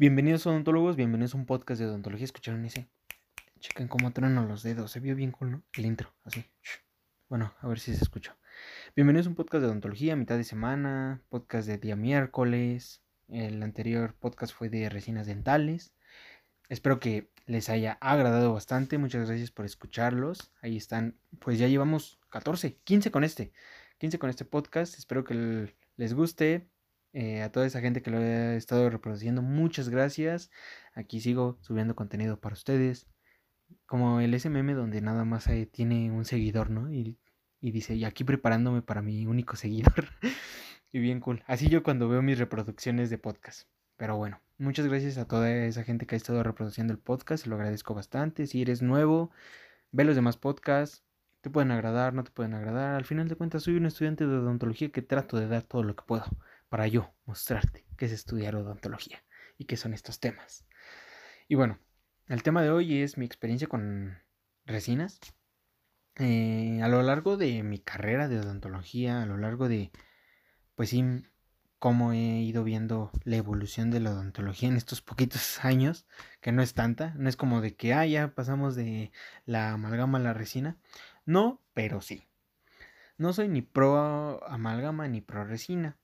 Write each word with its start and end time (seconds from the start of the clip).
Bienvenidos 0.00 0.46
odontólogos, 0.46 0.96
bienvenidos 0.96 1.34
a 1.34 1.36
un 1.36 1.44
podcast 1.44 1.78
de 1.78 1.86
odontología. 1.86 2.24
¿Escucharon 2.24 2.64
ese? 2.64 2.88
Chequen 3.58 3.86
cómo 3.86 4.14
truenan 4.14 4.48
los 4.48 4.62
dedos. 4.62 4.92
Se 4.92 4.98
vio 4.98 5.14
bien 5.14 5.30
cool, 5.30 5.50
¿no? 5.50 5.62
El 5.74 5.84
intro, 5.84 6.14
así. 6.24 6.42
Bueno, 7.28 7.52
a 7.60 7.68
ver 7.68 7.80
si 7.80 7.94
se 7.94 8.02
escuchó. 8.02 8.34
Bienvenidos 8.96 9.26
a 9.26 9.28
un 9.28 9.36
podcast 9.36 9.60
de 9.60 9.66
odontología, 9.66 10.16
mitad 10.16 10.38
de 10.38 10.44
semana, 10.44 11.22
podcast 11.28 11.68
de 11.68 11.76
día 11.76 11.96
miércoles. 11.96 13.02
El 13.28 13.62
anterior 13.62 14.14
podcast 14.14 14.54
fue 14.54 14.70
de 14.70 14.88
resinas 14.88 15.26
dentales. 15.26 15.92
Espero 16.70 16.98
que 16.98 17.30
les 17.44 17.68
haya 17.68 17.98
agradado 18.00 18.54
bastante. 18.54 18.96
Muchas 18.96 19.28
gracias 19.28 19.50
por 19.50 19.66
escucharlos. 19.66 20.50
Ahí 20.62 20.78
están. 20.78 21.18
Pues 21.40 21.58
ya 21.58 21.68
llevamos 21.68 22.18
14, 22.30 22.78
15 22.84 23.10
con 23.10 23.22
este. 23.22 23.52
15 23.98 24.18
con 24.18 24.30
este 24.30 24.46
podcast. 24.46 24.96
Espero 24.96 25.24
que 25.24 25.74
les 25.98 26.14
guste. 26.14 26.70
Eh, 27.12 27.42
a 27.42 27.50
toda 27.50 27.66
esa 27.66 27.80
gente 27.80 28.02
que 28.02 28.10
lo 28.10 28.18
ha 28.18 28.54
estado 28.54 28.88
reproduciendo, 28.88 29.42
muchas 29.42 29.88
gracias. 29.88 30.50
Aquí 30.94 31.20
sigo 31.20 31.58
subiendo 31.60 31.96
contenido 31.96 32.38
para 32.38 32.54
ustedes. 32.54 33.08
Como 33.86 34.20
el 34.20 34.34
SMM 34.34 34.74
donde 34.74 35.00
nada 35.00 35.24
más 35.24 35.48
tiene 35.72 36.10
un 36.10 36.24
seguidor, 36.24 36.70
¿no? 36.70 36.92
Y, 36.92 37.18
y 37.60 37.72
dice, 37.72 37.94
y 37.94 38.04
aquí 38.04 38.24
preparándome 38.24 38.82
para 38.82 39.02
mi 39.02 39.26
único 39.26 39.56
seguidor. 39.56 40.08
y 40.92 41.00
bien 41.00 41.20
cool. 41.20 41.42
Así 41.46 41.68
yo 41.68 41.82
cuando 41.82 42.08
veo 42.08 42.22
mis 42.22 42.38
reproducciones 42.38 43.10
de 43.10 43.18
podcast. 43.18 43.68
Pero 43.96 44.16
bueno, 44.16 44.40
muchas 44.58 44.86
gracias 44.86 45.18
a 45.18 45.26
toda 45.26 45.52
esa 45.52 45.84
gente 45.84 46.06
que 46.06 46.14
ha 46.14 46.18
estado 46.18 46.42
reproduciendo 46.42 46.92
el 46.92 46.98
podcast. 46.98 47.46
Lo 47.46 47.56
agradezco 47.56 47.94
bastante. 47.94 48.46
Si 48.46 48.62
eres 48.62 48.82
nuevo, 48.82 49.30
ve 49.92 50.04
los 50.04 50.16
demás 50.16 50.36
podcasts. 50.36 51.04
Te 51.42 51.50
pueden 51.50 51.70
agradar, 51.70 52.14
no 52.14 52.24
te 52.24 52.30
pueden 52.30 52.54
agradar. 52.54 52.94
Al 52.96 53.04
final 53.04 53.28
de 53.28 53.36
cuentas, 53.36 53.64
soy 53.64 53.76
un 53.76 53.86
estudiante 53.86 54.26
de 54.26 54.36
odontología 54.36 54.90
que 54.90 55.02
trato 55.02 55.38
de 55.38 55.48
dar 55.48 55.62
todo 55.64 55.82
lo 55.82 55.96
que 55.96 56.04
puedo 56.06 56.24
para 56.70 56.86
yo 56.86 57.12
mostrarte 57.26 57.84
qué 57.98 58.06
es 58.06 58.12
estudiar 58.12 58.56
odontología 58.56 59.22
y 59.58 59.66
qué 59.66 59.76
son 59.76 59.92
estos 59.92 60.20
temas. 60.20 60.64
Y 61.48 61.56
bueno, 61.56 61.78
el 62.28 62.42
tema 62.42 62.62
de 62.62 62.70
hoy 62.70 63.02
es 63.02 63.18
mi 63.18 63.26
experiencia 63.26 63.68
con 63.68 64.16
resinas. 64.64 65.20
Eh, 66.16 66.80
a 66.82 66.88
lo 66.88 67.02
largo 67.02 67.36
de 67.36 67.62
mi 67.62 67.80
carrera 67.80 68.28
de 68.28 68.38
odontología, 68.38 69.22
a 69.22 69.26
lo 69.26 69.36
largo 69.36 69.68
de, 69.68 69.90
pues 70.76 70.90
sí, 70.90 71.04
cómo 71.80 72.12
he 72.12 72.42
ido 72.42 72.62
viendo 72.62 73.10
la 73.24 73.36
evolución 73.36 73.90
de 73.90 74.00
la 74.00 74.12
odontología 74.12 74.68
en 74.68 74.76
estos 74.76 75.02
poquitos 75.02 75.58
años, 75.64 76.06
que 76.40 76.52
no 76.52 76.62
es 76.62 76.74
tanta, 76.74 77.14
no 77.16 77.28
es 77.28 77.36
como 77.36 77.60
de 77.60 77.74
que, 77.74 77.94
ah, 77.94 78.06
ya 78.06 78.34
pasamos 78.34 78.76
de 78.76 79.10
la 79.44 79.72
amalgama 79.72 80.18
a 80.18 80.22
la 80.22 80.34
resina. 80.34 80.78
No, 81.26 81.60
pero 81.74 82.00
sí. 82.00 82.28
No 83.18 83.32
soy 83.32 83.48
ni 83.48 83.62
pro 83.62 84.46
amalgama 84.48 85.08
ni 85.08 85.20
pro 85.20 85.44
resina. 85.44 85.98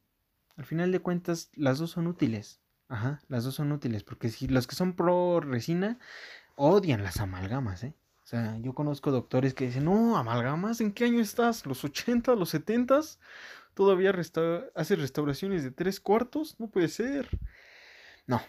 Al 0.56 0.64
final 0.64 0.92
de 0.92 1.00
cuentas, 1.00 1.50
las 1.54 1.78
dos 1.78 1.90
son 1.90 2.06
útiles. 2.06 2.60
Ajá, 2.88 3.20
las 3.28 3.44
dos 3.44 3.54
son 3.54 3.72
útiles. 3.72 4.04
Porque 4.04 4.30
si 4.30 4.48
los 4.48 4.66
que 4.66 4.76
son 4.76 4.94
pro 4.94 5.40
resina 5.40 5.98
odian 6.54 7.02
las 7.02 7.20
amalgamas, 7.20 7.84
¿eh? 7.84 7.94
O 8.24 8.28
sea, 8.28 8.58
yo 8.58 8.74
conozco 8.74 9.12
doctores 9.12 9.54
que 9.54 9.66
dicen, 9.66 9.84
no, 9.84 10.16
amalgamas, 10.16 10.80
¿en 10.80 10.92
qué 10.92 11.04
año 11.04 11.20
estás? 11.20 11.64
¿Los 11.64 11.84
80, 11.84 12.34
los 12.34 12.50
70? 12.50 13.00
¿Todavía 13.74 14.10
haces 14.74 14.98
restauraciones 14.98 15.62
de 15.62 15.70
tres 15.70 16.00
cuartos? 16.00 16.58
No 16.58 16.68
puede 16.68 16.88
ser. 16.88 17.28
No. 18.26 18.42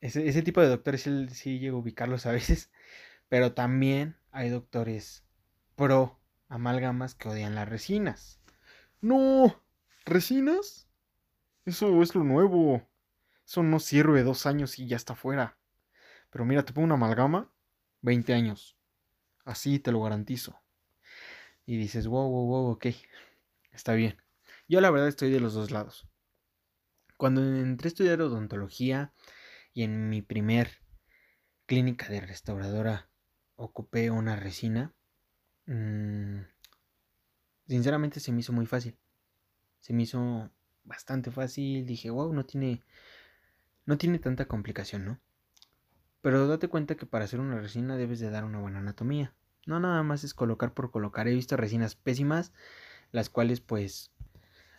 Ese, 0.00 0.42
tipo 0.42 0.60
de 0.60 0.68
doctores 0.68 1.02
sí, 1.02 1.28
sí 1.28 1.58
llego 1.60 1.76
a 1.76 1.80
ubicarlos 1.80 2.26
a 2.26 2.32
veces. 2.32 2.70
Pero 3.28 3.52
también 3.52 4.16
hay 4.32 4.50
doctores 4.50 5.22
pro 5.76 6.18
amalgamas 6.48 7.14
que 7.14 7.28
odian 7.28 7.54
las 7.54 7.68
resinas. 7.68 8.40
No, 9.00 9.62
¿resinas? 10.04 10.88
Eso 11.64 12.02
es 12.02 12.14
lo 12.14 12.24
nuevo. 12.24 12.88
Eso 13.46 13.62
no 13.62 13.78
sirve 13.78 14.22
dos 14.22 14.46
años 14.46 14.78
y 14.78 14.86
ya 14.86 14.96
está 14.96 15.14
fuera. 15.14 15.58
Pero 16.30 16.44
mira, 16.44 16.64
te 16.64 16.72
pongo 16.72 16.86
una 16.86 16.94
amalgama, 16.94 17.52
20 18.00 18.34
años. 18.34 18.76
Así 19.44 19.78
te 19.78 19.92
lo 19.92 20.02
garantizo. 20.02 20.60
Y 21.64 21.76
dices, 21.76 22.06
wow, 22.06 22.28
wow, 22.28 22.46
wow, 22.46 22.70
ok. 22.72 22.86
Está 23.72 23.94
bien. 23.94 24.20
Yo 24.68 24.80
la 24.80 24.90
verdad 24.90 25.08
estoy 25.08 25.30
de 25.30 25.40
los 25.40 25.54
dos 25.54 25.70
lados. 25.70 26.08
Cuando 27.16 27.42
entré 27.42 27.86
a 27.86 27.90
estudiar 27.90 28.20
odontología 28.20 29.12
y 29.72 29.84
en 29.84 30.08
mi 30.08 30.22
primer 30.22 30.82
clínica 31.66 32.08
de 32.08 32.20
restauradora 32.20 33.08
ocupé 33.54 34.10
una 34.10 34.34
resina, 34.34 34.92
mmm, 35.66 36.40
sinceramente 37.68 38.18
se 38.18 38.32
me 38.32 38.40
hizo 38.40 38.52
muy 38.52 38.66
fácil. 38.66 38.98
Se 39.80 39.92
me 39.92 40.02
hizo 40.02 40.50
bastante 40.84 41.30
fácil. 41.30 41.86
Dije, 41.86 42.10
wow, 42.10 42.32
no 42.32 42.44
tiene, 42.44 42.82
no 43.86 43.98
tiene 43.98 44.18
tanta 44.18 44.46
complicación, 44.46 45.04
¿no? 45.04 45.20
Pero 46.22 46.46
date 46.46 46.68
cuenta 46.68 46.94
que 46.94 47.06
para 47.06 47.24
hacer 47.24 47.40
una 47.40 47.60
resina 47.60 47.96
debes 47.96 48.20
de 48.20 48.30
dar 48.30 48.44
una 48.44 48.60
buena 48.60 48.78
anatomía. 48.78 49.34
No 49.66 49.80
nada 49.80 50.02
más 50.02 50.24
es 50.24 50.34
colocar 50.34 50.72
por 50.72 50.90
colocar. 50.90 51.28
He 51.28 51.34
visto 51.34 51.56
resinas 51.56 51.96
pésimas, 51.96 52.52
las 53.10 53.28
cuales 53.28 53.60
pues, 53.60 54.12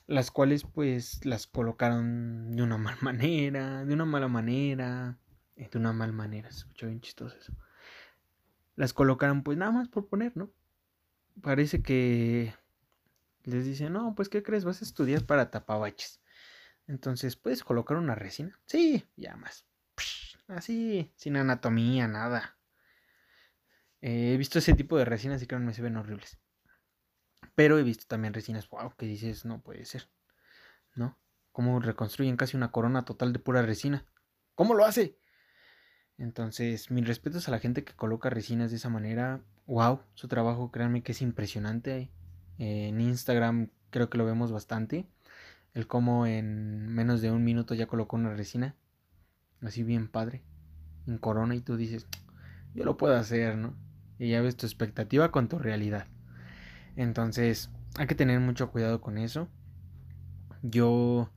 las 0.07 0.31
cuales 0.31 0.63
pues 0.63 1.25
las 1.25 1.47
colocaron 1.47 2.55
de 2.55 2.63
una 2.63 2.77
mala 2.79 2.97
manera, 3.01 3.85
de 3.85 3.93
una 3.93 4.05
mala 4.05 4.27
manera, 4.27 5.19
eh, 5.55 5.69
de 5.71 5.77
una 5.77 5.93
mala 5.93 6.13
manera. 6.13 6.51
Se 6.51 6.59
escucha 6.59 6.87
bien 6.87 7.01
chistoso 7.01 7.37
eso. 7.37 7.53
Las 8.75 8.93
colocaron 8.93 9.43
pues 9.43 9.57
nada 9.57 9.71
más 9.71 9.89
por 9.89 10.07
poner, 10.07 10.35
¿no? 10.35 10.49
Parece 11.41 11.81
que 11.81 12.53
les 13.43 13.65
dice, 13.65 13.89
no, 13.89 14.15
pues 14.15 14.29
¿qué 14.29 14.43
crees? 14.43 14.65
Vas 14.65 14.81
a 14.81 14.85
estudiar 14.85 15.25
para 15.25 15.51
tapabaches. 15.51 16.21
Entonces, 16.87 17.35
¿puedes 17.35 17.63
colocar 17.63 17.97
una 17.97 18.15
resina? 18.15 18.59
Sí, 18.65 19.07
ya 19.15 19.35
más. 19.35 19.65
así, 20.47 21.11
sin 21.15 21.37
anatomía, 21.37 22.07
nada. 22.07 22.57
Eh, 24.01 24.33
he 24.33 24.37
visto 24.37 24.59
ese 24.59 24.73
tipo 24.73 24.97
de 24.97 25.05
resinas 25.05 25.41
y 25.41 25.55
me 25.55 25.73
se 25.73 25.81
ven 25.81 25.97
horribles. 25.97 26.37
Pero 27.55 27.77
he 27.77 27.83
visto 27.83 28.05
también 28.07 28.33
resinas, 28.33 28.69
wow, 28.69 28.93
que 28.97 29.05
dices, 29.05 29.45
no 29.45 29.61
puede 29.61 29.85
ser. 29.85 30.09
¿No? 30.95 31.17
¿Cómo 31.51 31.79
reconstruyen 31.79 32.37
casi 32.37 32.57
una 32.57 32.71
corona 32.71 33.05
total 33.05 33.31
de 33.31 33.39
pura 33.39 33.61
resina? 33.61 34.05
¿Cómo 34.55 34.73
lo 34.73 34.85
hace? 34.85 35.17
Entonces, 36.17 36.91
mis 36.91 37.07
respetos 37.07 37.47
a 37.47 37.51
la 37.51 37.59
gente 37.59 37.83
que 37.83 37.95
coloca 37.95 38.29
resinas 38.29 38.71
de 38.71 38.77
esa 38.77 38.89
manera. 38.89 39.43
Wow, 39.65 40.01
su 40.13 40.27
trabajo, 40.27 40.71
créanme 40.71 41.03
que 41.03 41.13
es 41.13 41.21
impresionante 41.21 42.11
en 42.57 43.01
Instagram 43.01 43.69
creo 43.89 44.09
que 44.09 44.17
lo 44.17 44.25
vemos 44.25 44.51
bastante. 44.51 45.07
El 45.73 45.87
cómo 45.87 46.27
en 46.27 46.87
menos 46.93 47.21
de 47.21 47.31
un 47.31 47.43
minuto 47.43 47.73
ya 47.73 47.87
colocó 47.87 48.15
una 48.15 48.33
resina. 48.33 48.75
Así 49.61 49.83
bien 49.83 50.07
padre. 50.07 50.43
En 51.07 51.17
corona 51.17 51.55
y 51.55 51.61
tú 51.61 51.77
dices, 51.77 52.07
yo 52.73 52.85
lo 52.85 52.97
puedo 52.97 53.15
hacer, 53.15 53.57
¿no? 53.57 53.75
Y 54.19 54.29
ya 54.29 54.41
ves 54.41 54.55
tu 54.55 54.65
expectativa 54.65 55.31
con 55.31 55.47
tu 55.47 55.59
realidad. 55.59 56.07
Entonces, 56.95 57.71
hay 57.97 58.07
que 58.07 58.15
tener 58.15 58.39
mucho 58.39 58.71
cuidado 58.71 59.01
con 59.01 59.17
eso. 59.17 59.47
Yo, 60.61 61.29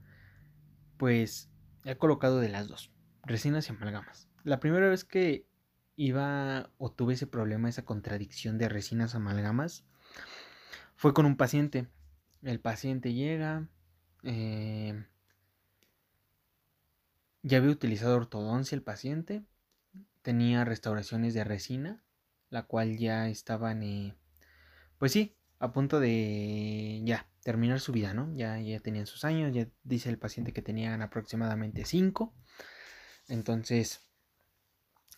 pues, 0.97 1.50
he 1.84 1.97
colocado 1.97 2.41
de 2.41 2.48
las 2.48 2.69
dos, 2.69 2.93
resinas 3.25 3.69
y 3.69 3.72
amalgamas. 3.72 4.28
La 4.44 4.60
primera 4.60 4.88
vez 4.88 5.04
que 5.04 5.47
iba 5.97 6.71
o 6.78 6.93
tuve 6.93 7.15
ese 7.15 7.27
problema, 7.27 7.69
esa 7.69 7.84
contradicción 7.84 8.59
de 8.59 8.69
resinas 8.69 9.15
amalgamas, 9.15 9.84
fue 10.97 11.15
con 11.15 11.27
un 11.27 11.37
paciente. 11.37 11.87
El 12.43 12.61
paciente 12.61 13.12
llega, 13.12 13.69
eh, 14.23 15.05
ya 17.43 17.59
había 17.59 17.71
utilizado 17.71 18.17
ortodoncia 18.17 18.75
el 18.75 18.83
paciente, 18.83 19.45
tenía 20.23 20.65
restauraciones 20.65 21.34
de 21.34 21.45
resina, 21.45 22.03
la 22.51 22.65
cual 22.65 22.99
ya 22.99 23.29
estaban, 23.29 23.83
eh, 23.83 24.15
pues 24.99 25.12
sí, 25.12 25.37
a 25.59 25.73
punto 25.73 26.01
de 26.01 27.01
ya 27.05 27.28
terminar 27.43 27.81
su 27.81 27.93
vida, 27.93 28.13
¿no? 28.15 28.34
Ya, 28.34 28.59
ya 28.61 28.81
tenían 28.81 29.07
sus 29.07 29.25
años, 29.25 29.55
ya 29.55 29.69
dice 29.84 30.09
el 30.11 30.19
paciente 30.19 30.53
que 30.53 30.63
tenían 30.63 31.03
aproximadamente 31.03 31.84
5. 31.84 32.34
Entonces, 33.28 34.01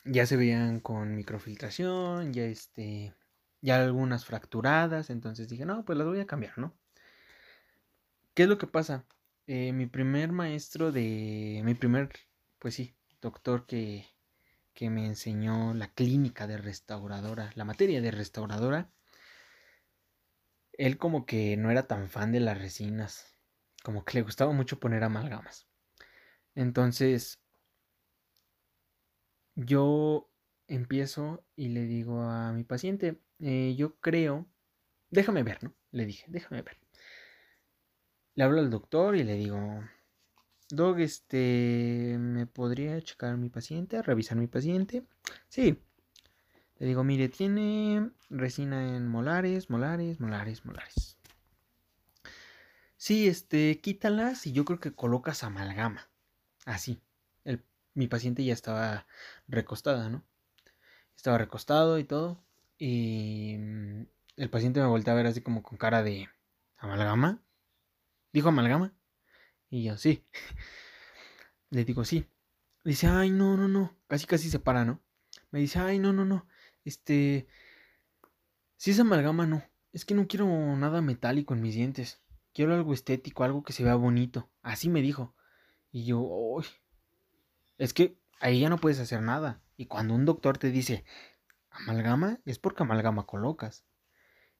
ya 0.05 0.27
se 0.27 0.37
veían 0.37 0.81
con 0.81 1.15
microfiltración, 1.15 2.33
ya 2.33 2.45
este, 2.45 3.15
ya 3.61 3.83
algunas 3.83 4.25
fracturadas, 4.25 5.11
entonces 5.11 5.49
dije, 5.49 5.65
no, 5.65 5.85
pues 5.85 5.99
las 5.99 6.07
voy 6.07 6.21
a 6.21 6.27
cambiar, 6.27 6.59
¿no? 6.59 6.77
¿Qué 8.35 8.45
es 8.45 8.49
lo 8.49 8.59
que 8.59 8.67
pasa? 8.67 9.05
Eh, 9.47 9.73
mi 9.73 9.87
primer 9.87 10.33
maestro 10.33 10.93
de, 10.93 11.61
mi 11.65 11.75
primer, 11.75 12.11
pues 12.59 12.75
sí, 12.75 12.95
doctor 13.21 13.67
que, 13.67 14.07
que 14.75 14.91
me 14.91 15.07
enseñó 15.07 15.75
la 15.75 15.89
clínica 15.89 16.47
de 16.47 16.59
restauradora, 16.59 17.51
la 17.57 17.65
materia 17.65 18.01
de 18.01 18.11
restauradora, 18.11 18.91
él 20.73 20.97
como 20.99 21.27
que 21.27 21.57
no 21.57 21.71
era 21.71 21.87
tan 21.87 22.09
fan 22.09 22.33
de 22.33 22.41
las 22.41 22.59
resinas, 22.59 23.35
como 23.83 24.05
que 24.05 24.19
le 24.19 24.23
gustaba 24.23 24.53
mucho 24.53 24.79
poner 24.79 25.03
amalgamas. 25.05 25.67
Entonces, 26.55 27.41
yo 29.57 30.31
empiezo 30.69 31.45
y 31.57 31.69
le 31.71 31.87
digo 31.87 32.23
a 32.23 32.53
mi 32.53 32.65
paciente, 32.65 33.21
eh, 33.40 33.75
yo 33.76 33.96
creo, 34.00 34.46
déjame 35.11 35.43
ver, 35.43 35.62
¿no? 35.62 35.75
Le 35.90 36.06
dije, 36.06 36.26
déjame 36.29 36.62
ver. 36.62 36.79
Le 38.35 38.44
hablo 38.44 38.61
al 38.61 38.70
doctor 38.70 39.17
y 39.17 39.25
le 39.25 39.35
digo, 39.35 39.82
Dog, 40.70 41.00
este, 41.00 42.17
¿me 42.19 42.46
podría 42.46 43.00
checar 43.00 43.38
mi 43.38 43.49
paciente, 43.49 44.02
revisar 44.02 44.37
mi 44.37 44.49
paciente? 44.49 45.02
Sí. 45.49 45.79
Le 46.79 46.87
digo, 46.87 47.05
mire, 47.05 47.29
tiene 47.31 48.11
resina 48.29 48.94
en 48.94 49.08
molares, 49.08 49.70
molares, 49.70 50.20
molares, 50.20 50.67
molares. 50.67 51.17
Sí, 52.99 53.29
este, 53.29 53.81
quítalas 53.81 54.46
y 54.46 54.52
yo 54.52 54.64
creo 54.67 54.79
que 54.79 54.93
colocas 54.93 55.43
amalgama. 55.43 56.11
Así. 56.67 57.00
El, 57.44 57.64
mi 57.94 58.06
paciente 58.06 58.44
ya 58.44 58.52
estaba 58.52 59.06
recostada, 59.49 60.11
¿no? 60.11 60.23
Estaba 61.17 61.38
recostado 61.38 61.99
y 61.99 62.05
todo. 62.05 62.44
Y 62.79 63.57
mm, 63.59 64.07
el 64.37 64.51
paciente 64.51 64.81
me 64.81 64.87
voltea 64.87 65.13
a 65.13 65.17
ver 65.17 65.27
así 65.27 65.41
como 65.41 65.63
con 65.63 65.79
cara 65.79 66.03
de 66.03 66.29
amalgama. 66.77 67.43
¿Dijo 68.33 68.49
amalgama? 68.49 68.95
Y 69.69 69.85
yo, 69.85 69.97
sí. 69.97 70.25
Le 71.71 71.85
digo, 71.85 72.05
sí. 72.05 72.27
Dice, 72.85 73.09
ay, 73.09 73.31
no, 73.31 73.57
no, 73.57 73.69
no. 73.69 73.97
Casi, 74.07 74.27
casi 74.27 74.49
se 74.49 74.59
para, 74.59 74.85
¿no? 74.85 75.03
Me 75.51 75.59
dice, 75.59 75.79
ay, 75.79 75.99
no, 75.99 76.13
no, 76.13 76.25
no. 76.25 76.47
Este... 76.85 77.49
Si 78.77 78.93
es 78.93 79.01
amalgama, 79.01 79.47
no. 79.47 79.63
Es 79.93 80.05
que 80.05 80.15
no 80.15 80.29
quiero 80.29 80.47
nada 80.77 81.03
metálico 81.03 81.55
en 81.55 81.61
mis 81.61 81.75
dientes. 81.75 82.23
Quiero 82.55 82.75
algo 82.75 82.95
estético, 82.95 83.45
algo 83.45 83.65
que 83.65 83.73
se 83.73 83.83
vea 83.83 83.97
bonito. 83.97 84.49
Así 84.63 84.89
me 84.89 85.03
dijo. 85.03 85.35
Y 85.91 86.05
yo, 86.05 86.21
uy. 86.21 86.65
Es 87.77 87.93
que 87.93 88.19
ahí 88.41 88.61
ya 88.61 88.69
no 88.69 88.79
puedes 88.79 89.01
hacer 89.01 89.21
nada. 89.23 89.61
Y 89.77 89.87
cuando 89.87 90.15
un 90.15 90.25
doctor 90.25 90.59
te 90.59 90.71
dice, 90.71 91.05
amalgama, 91.79 92.41
es 92.45 92.59
porque 92.59 92.83
amalgama 92.83 93.27
colocas. 93.27 93.85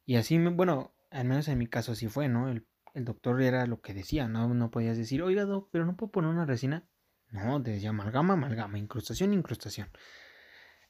Y 0.07 0.17
así, 0.17 0.39
bueno, 0.39 0.95
al 1.11 1.27
menos 1.27 1.49
en 1.49 1.59
mi 1.59 1.67
caso 1.67 1.93
así 1.93 2.09
fue, 2.09 2.29
¿no? 2.29 2.49
El 2.49 2.67
el 2.99 3.05
doctor 3.05 3.41
era 3.43 3.67
lo 3.67 3.81
que 3.81 3.95
decía, 3.95 4.29
no, 4.29 4.53
no 4.55 4.71
podías 4.71 4.97
decir, 4.97 5.23
oiga, 5.23 5.47
pero 5.71 5.87
no 5.87 5.97
puedo 5.97 6.11
poner 6.11 6.31
una 6.31 6.47
resina. 6.47 6.85
No, 7.31 7.63
te 7.63 7.73
decía 7.73 7.91
amalgama, 7.91 8.35
amalgama, 8.35 8.79
incrustación, 8.79 9.33
incrustación. 9.35 9.89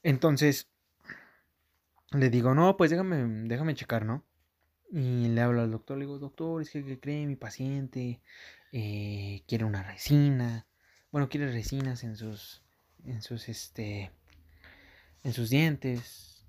Entonces, 0.02 0.70
le 2.12 2.30
digo, 2.30 2.54
no, 2.54 2.76
pues 2.76 2.90
déjame, 2.90 3.48
déjame 3.48 3.74
checar, 3.74 4.04
¿no? 4.06 4.24
Y 4.90 5.28
le 5.28 5.40
hablo 5.40 5.62
al 5.62 5.70
doctor, 5.70 5.98
le 5.98 6.06
digo, 6.06 6.18
doctor, 6.18 6.62
es 6.62 6.70
que 6.70 6.84
¿qué 6.84 6.98
cree 6.98 7.26
mi 7.26 7.36
paciente? 7.36 8.22
Eh, 8.72 9.42
quiere 9.46 9.64
una 9.64 9.82
resina. 9.82 10.66
Bueno, 11.10 11.28
quiere 11.28 11.52
resinas 11.52 12.04
en 12.04 12.16
sus, 12.16 12.62
en 13.04 13.20
sus, 13.20 13.48
este, 13.48 14.12
en 15.28 15.34
sus 15.34 15.50
dientes, 15.50 16.42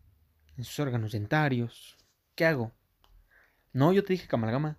en 0.56 0.64
sus 0.64 0.80
órganos 0.80 1.12
dentarios. 1.12 1.98
¿Qué 2.34 2.46
hago? 2.46 2.72
No, 3.74 3.92
yo 3.92 4.06
te 4.06 4.14
dije 4.14 4.26
que 4.26 4.36
amalgama 4.38 4.78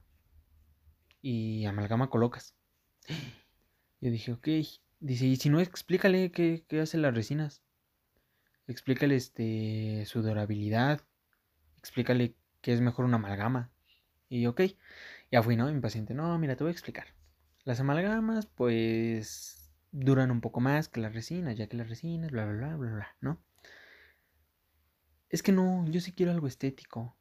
y 1.20 1.66
amalgama 1.66 2.08
colocas. 2.08 2.56
Yo 4.00 4.10
dije, 4.10 4.32
ok. 4.32 4.48
Dice, 5.00 5.26
y 5.26 5.36
si 5.36 5.50
no, 5.50 5.60
explícale 5.60 6.32
qué, 6.32 6.64
qué 6.66 6.80
hacen 6.80 7.02
las 7.02 7.14
resinas. 7.14 7.60
Explícale 8.66 9.16
este, 9.16 10.06
su 10.06 10.22
durabilidad. 10.22 11.02
Explícale 11.76 12.34
que 12.62 12.72
es 12.72 12.80
mejor 12.80 13.04
una 13.04 13.16
amalgama. 13.16 13.70
Y 14.30 14.46
ok, 14.46 14.62
ya 15.30 15.42
fui, 15.42 15.56
¿no? 15.56 15.70
Mi 15.70 15.80
paciente, 15.80 16.14
no, 16.14 16.38
mira, 16.38 16.56
te 16.56 16.64
voy 16.64 16.70
a 16.70 16.72
explicar. 16.72 17.08
Las 17.64 17.80
amalgamas, 17.80 18.46
pues, 18.46 19.70
duran 19.92 20.30
un 20.30 20.40
poco 20.40 20.60
más 20.60 20.88
que 20.88 21.00
las 21.00 21.12
resinas, 21.12 21.58
ya 21.58 21.66
que 21.66 21.76
las 21.76 21.90
resinas, 21.90 22.30
bla, 22.30 22.46
bla, 22.46 22.54
bla, 22.54 22.76
bla, 22.76 22.94
bla, 22.94 23.16
¿no? 23.20 23.49
Es 25.30 25.42
que 25.42 25.52
no, 25.52 25.86
yo 25.88 26.00
sí 26.00 26.12
quiero 26.12 26.32
algo 26.32 26.46
estético. 26.46 27.16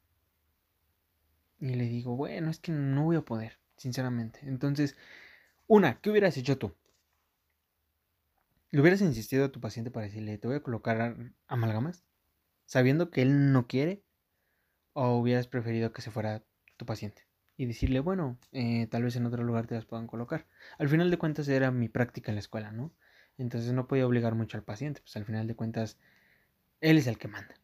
Y 1.60 1.76
le 1.76 1.86
digo, 1.86 2.16
bueno, 2.16 2.50
es 2.50 2.60
que 2.60 2.72
no 2.72 3.04
voy 3.06 3.16
a 3.18 3.22
poder 3.22 3.60
sinceramente. 3.78 4.40
Entonces, 4.44 4.96
una, 5.68 6.02
¿qué 6.02 6.12
hubieras 6.12 6.38
hecho 6.38 6.58
tú? 6.58 6.76
¿Le 8.72 8.82
hubieras 8.82 9.02
insistido 9.02 9.46
a 9.46 9.52
tu 9.52 9.60
paciente 9.60 9.92
para 9.92 10.06
decirle, 10.06 10.38
te 10.38 10.48
voy 10.48 10.58
a 10.58 10.64
colocar 10.64 11.16
amalgamas? 11.48 12.04
Sabiendo 12.66 13.12
que 13.12 13.22
él 13.24 13.54
no 13.54 13.68
quiere. 13.68 14.04
¿O 14.94 15.18
hubieras 15.18 15.48
preferido 15.48 15.94
que 15.94 16.02
se 16.02 16.12
fuera 16.12 16.44
tu 16.78 16.86
paciente? 16.86 17.28
Y 17.58 17.66
decirle, 17.68 18.00
bueno, 18.02 18.40
eh, 18.52 18.88
tal 18.88 19.04
vez 19.04 19.16
en 19.16 19.26
otro 19.26 19.44
lugar 19.44 19.68
te 19.68 19.76
las 19.76 19.86
puedan 19.86 20.08
colocar. 20.08 20.48
Al 20.80 20.90
final 20.90 21.12
de 21.12 21.18
cuentas 21.18 21.48
era 21.50 21.72
mi 21.72 21.90
práctica 21.90 22.32
en 22.32 22.36
la 22.36 22.42
escuela, 22.42 22.72
¿no? 22.72 22.94
Entonces 23.38 23.74
no 23.74 23.88
podía 23.88 24.08
obligar 24.08 24.36
mucho 24.36 24.58
al 24.58 24.64
paciente. 24.64 25.02
Pues 25.02 25.16
al 25.18 25.26
final 25.26 25.48
de 25.48 25.56
cuentas, 25.56 25.98
él 26.82 26.98
es 26.98 27.08
el 27.08 27.18
que 27.18 27.28
manda. 27.30 27.59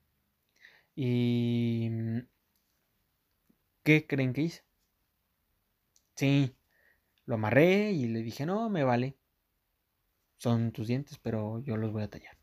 ¿Y 0.95 1.89
mm, 1.91 2.19
qué 3.83 4.05
creen 4.05 4.33
que 4.33 4.41
hice? 4.41 4.63
Sí, 6.17 6.53
lo 7.25 7.35
amarré 7.35 7.91
y 7.93 8.07
le 8.07 8.21
dije, 8.23 8.45
no, 8.45 8.69
me 8.69 8.83
vale. 8.83 9.17
Son 10.37 10.71
tus 10.71 10.87
dientes, 10.87 11.17
pero 11.19 11.59
yo 11.61 11.77
los 11.77 11.91
voy 11.91 12.03
a 12.03 12.09
tallar. 12.09 12.37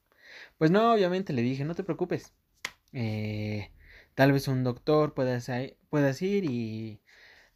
Pues 0.59 0.71
no, 0.71 0.93
obviamente 0.95 1.33
le 1.33 1.43
dije, 1.43 1.65
no 1.65 1.75
te 1.77 1.85
preocupes. 1.85 2.35
Eh, 2.93 3.73
tal 4.15 4.33
vez 4.33 4.49
un 4.49 4.65
doctor 4.65 5.15
puedas, 5.15 5.51
puedas 5.91 6.23
ir 6.23 6.45
y 6.47 7.03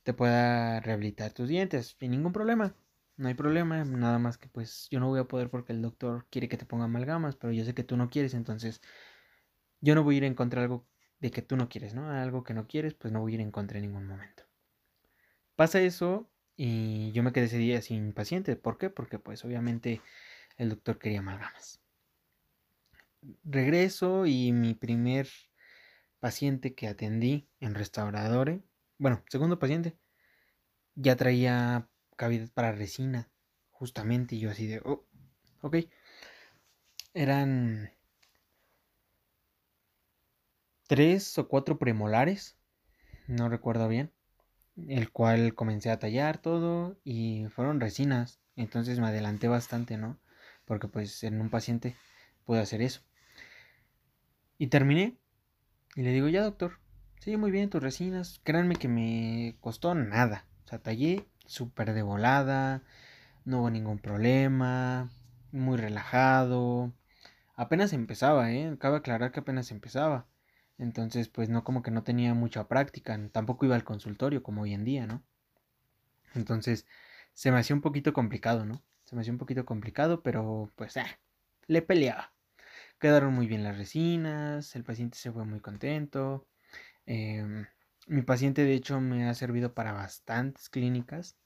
te 0.05 0.15
pueda 0.15 0.81
rehabilitar 0.81 1.33
tus 1.33 1.49
dientes 1.49 1.97
sin 2.01 2.13
ningún 2.13 2.33
problema. 2.33 2.77
No 3.17 3.29
hay 3.29 3.35
problema, 3.35 3.85
nada 3.85 4.19
más 4.19 4.39
que 4.39 4.49
pues 4.49 4.89
yo 4.91 5.01
no 5.01 5.09
voy 5.09 5.21
a 5.21 5.25
poder 5.27 5.51
porque 5.51 5.73
el 5.73 5.83
doctor 5.83 6.27
quiere 6.31 6.49
que 6.49 6.57
te 6.59 6.67
ponga 6.67 6.87
amalgamas, 6.87 7.37
pero 7.37 7.53
yo 7.53 7.65
sé 7.65 7.75
que 7.75 7.85
tú 7.85 7.97
no 7.97 8.11
quieres, 8.11 8.35
entonces 8.35 8.83
yo 9.81 9.95
no 9.95 10.03
voy 10.03 10.17
a 10.17 10.19
ir 10.19 10.25
en 10.25 10.35
contra 10.35 10.61
de 10.61 10.65
algo 10.65 10.87
de 11.21 11.31
que 11.31 11.43
tú 11.43 11.57
no 11.57 11.69
quieres, 11.69 11.95
¿no? 11.95 12.11
Algo 12.11 12.45
que 12.45 12.55
no 12.55 12.67
quieres, 12.67 12.95
pues 12.95 13.13
no 13.13 13.21
voy 13.21 13.33
a 13.33 13.35
ir 13.37 13.41
en 13.41 13.51
contra 13.51 13.79
en 13.79 13.85
ningún 13.85 14.07
momento. 14.07 14.45
Pasa 15.55 15.81
eso 15.81 16.29
y 16.57 17.13
yo 17.13 17.23
me 17.23 17.33
quedé 17.33 17.47
ese 17.47 17.59
día 17.59 17.81
sin 17.83 18.13
paciente. 18.13 18.57
¿Por 18.57 18.79
qué? 18.79 18.91
Porque 18.91 19.19
pues 19.19 19.45
obviamente 19.45 20.01
el 20.57 20.71
doctor 20.71 20.99
quería 20.99 21.21
amalgamas. 21.21 21.81
Regreso 23.45 24.27
y 24.27 24.53
mi 24.53 24.75
primer 24.75 25.29
paciente 26.21 26.75
que 26.75 26.89
atendí 26.89 27.49
en 27.61 27.75
restauradores, 27.75 28.61
bueno, 28.99 29.23
segundo 29.29 29.59
paciente, 29.59 29.97
ya 30.95 31.17
traía 31.17 31.89
cavidad 32.17 32.49
para 32.53 32.73
resina, 32.73 33.31
justamente, 33.71 34.37
y 34.37 34.41
yo 34.41 34.51
así 34.51 34.67
de, 34.67 34.81
oh, 34.85 35.07
ok. 35.61 35.77
Eran 37.15 37.96
tres 40.87 41.39
o 41.39 41.49
cuatro 41.49 41.79
premolares, 41.79 42.57
no 43.27 43.49
recuerdo 43.49 43.89
bien 43.89 44.13
el 44.77 45.11
cual 45.11 45.55
comencé 45.55 45.91
a 45.91 45.99
tallar 45.99 46.39
todo 46.39 46.99
y 47.05 47.47
fueron 47.51 47.81
resinas, 47.81 48.41
entonces 48.57 49.01
me 49.01 49.07
adelanté 49.07 49.49
bastante, 49.49 49.97
¿no? 49.97 50.19
Porque 50.65 50.89
pues 50.89 51.23
en 51.25 51.41
un 51.41 51.51
paciente 51.51 51.97
pude 52.45 52.61
hacer 52.61 52.83
eso. 52.83 53.01
Y 54.59 54.69
terminé 54.69 55.17
y 55.95 56.03
le 56.03 56.13
digo, 56.13 56.29
ya 56.29 56.43
doctor, 56.43 56.79
sí, 57.21 57.37
muy 57.37 57.51
bien, 57.51 57.71
tus 57.71 57.83
resinas, 57.83 58.41
créanme 58.45 58.77
que 58.77 58.89
me 58.89 59.57
costó 59.61 59.95
nada, 59.95 60.47
o 60.65 60.69
sea, 60.69 60.79
tallé 60.79 61.27
súper 61.47 61.95
de 61.95 62.03
volada, 62.03 62.83
no 63.45 63.61
hubo 63.61 63.71
ningún 63.71 63.99
problema, 63.99 65.11
muy 65.53 65.79
relajado, 65.79 66.93
apenas 67.55 67.93
empezaba, 67.93 68.53
¿eh? 68.53 68.77
Cabe 68.79 68.99
aclarar 68.99 69.33
que 69.33 69.41
apenas 69.41 69.71
empezaba. 69.71 70.27
Entonces, 70.79 71.29
pues 71.29 71.49
no 71.49 71.65
como 71.65 71.83
que 71.83 71.91
no 71.91 72.03
tenía 72.03 72.35
mucha 72.35 72.69
práctica, 72.69 73.19
tampoco 73.33 73.67
iba 73.67 73.77
al 73.77 73.85
consultorio 73.85 74.43
como 74.43 74.63
hoy 74.63 74.75
en 74.75 74.85
día, 74.85 75.07
¿no? 75.07 75.23
Entonces, 76.35 76.87
se 77.33 77.51
me 77.51 77.59
hacía 77.59 77.77
un 77.77 77.83
poquito 77.83 78.13
complicado, 78.13 78.65
¿no? 78.67 78.83
Se 79.05 79.15
me 79.15 79.23
hacía 79.23 79.33
un 79.33 79.39
poquito 79.39 79.65
complicado, 79.65 80.23
pero 80.23 80.73
pues, 80.77 80.97
ah, 80.97 81.19
le 81.67 81.83
peleaba. 81.83 82.33
Quedaron 83.01 83.35
muy 83.35 83.47
bien 83.47 83.65
las 83.65 83.79
resinas, 83.79 84.77
el 84.77 84.85
paciente 84.85 85.19
se 85.19 85.33
fue 85.33 85.45
muy 85.45 85.61
contento. 85.61 86.47
Em, 87.07 87.67
mi 88.07 88.23
paciente, 88.23 88.65
de 88.65 88.75
hecho, 88.75 89.01
me 89.01 89.29
ha 89.29 89.35
servido 89.35 89.75
para 89.75 89.93
bastantes 89.93 90.69
clínicas 90.71 91.39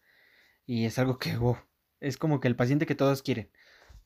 y 0.67 0.87
es 0.87 0.99
algo 0.99 1.19
que, 1.19 1.37
wow, 1.37 1.59
es 2.01 2.17
como 2.19 2.41
que 2.41 2.49
el 2.49 2.57
paciente 2.57 2.87
que 2.87 2.95
todos 2.95 3.23
quieren 3.23 3.51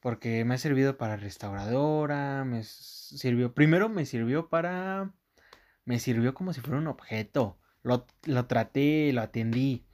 porque 0.04 0.44
me 0.44 0.56
ha 0.56 0.58
servido 0.58 0.98
para 0.98 1.16
restauradora, 1.16 2.44
me 2.44 2.62
sirvió, 2.62 3.54
primero 3.54 3.88
me 3.88 4.04
sirvió 4.04 4.50
para, 4.50 5.14
me 5.86 5.98
sirvió 5.98 6.34
como 6.34 6.52
si 6.52 6.60
fuera 6.60 6.76
un 6.76 6.88
objeto, 6.88 7.58
lo, 7.82 8.06
lo 8.24 8.44
traté, 8.44 9.14
lo 9.14 9.22
atendí, 9.22 9.86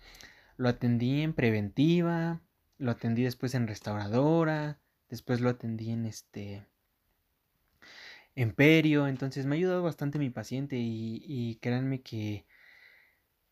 lo 0.56 0.68
atendí 0.68 1.22
en 1.22 1.32
preventiva, 1.32 2.42
lo 2.76 2.90
atendí 2.90 3.22
después 3.22 3.54
en 3.54 3.68
restauradora, 3.68 4.80
después 5.08 5.40
lo 5.40 5.48
atendí 5.48 5.92
en 5.92 6.06
este, 6.06 6.66
en 8.34 8.52
perio, 8.52 9.06
entonces 9.06 9.46
me 9.46 9.54
ha 9.54 9.58
ayudado 9.58 9.84
bastante 9.84 10.18
mi 10.18 10.30
paciente 10.30 10.76
y, 10.76 11.22
y 11.24 11.54
créanme 11.60 12.02
que, 12.02 12.46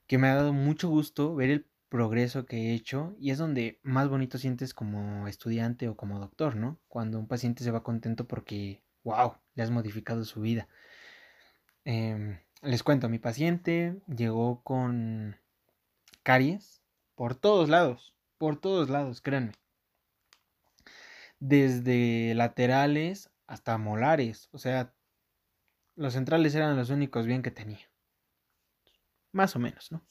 que 0.09 0.19
me 0.19 0.27
ha 0.27 0.35
dado 0.35 0.53
mucho 0.53 0.88
gusto 0.88 1.37
ver 1.37 1.50
el 1.50 1.67
progreso 1.88 2.47
que 2.47 2.57
he 2.71 2.75
hecho 2.75 3.14
y 3.18 3.30
es 3.30 3.38
donde 3.38 3.80
más 3.83 4.09
bonito 4.09 4.38
sientes 4.38 4.75
como 4.75 5.28
estudiante 5.28 5.88
o 5.88 5.97
como 5.97 6.18
doctor, 6.18 6.57
¿no? 6.57 6.78
Cuando 6.88 7.18
un 7.18 7.28
paciente 7.28 7.64
se 7.64 7.71
va 7.71 7.83
contento 7.83 8.26
porque, 8.26 8.83
wow, 9.04 9.35
le 9.54 9.62
has 9.62 9.71
modificado 9.71 10.25
su 10.25 10.40
vida. 10.40 10.68
Em, 11.85 12.38
les 12.62 12.83
cuento, 12.83 13.09
mi 13.09 13.18
paciente 13.18 14.00
llegó 14.07 14.62
con 14.62 15.37
caries 16.23 16.83
por 17.14 17.35
todos 17.35 17.68
lados, 17.68 18.14
por 18.38 18.61
todos 18.61 18.90
lados, 18.90 19.21
créanme. 19.21 19.52
desde 21.40 22.35
laterales 22.35 23.30
hasta 23.47 23.78
molares. 23.78 24.49
O 24.52 24.59
sea, 24.59 24.92
los 25.97 26.14
centrales 26.14 26.54
eran 26.54 26.76
los 26.76 26.90
únicos 26.90 27.26
bien 27.26 27.42
que 27.42 27.50
tenía. 27.50 27.90
Más 29.33 29.54
o 29.57 29.59
menos, 29.59 29.92
¿no? 29.92 30.07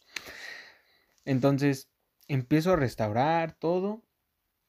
Entonces, 1.28 1.90
empiezo 2.30 2.72
a 2.72 2.76
restaurar 2.78 3.52
todo 3.60 4.02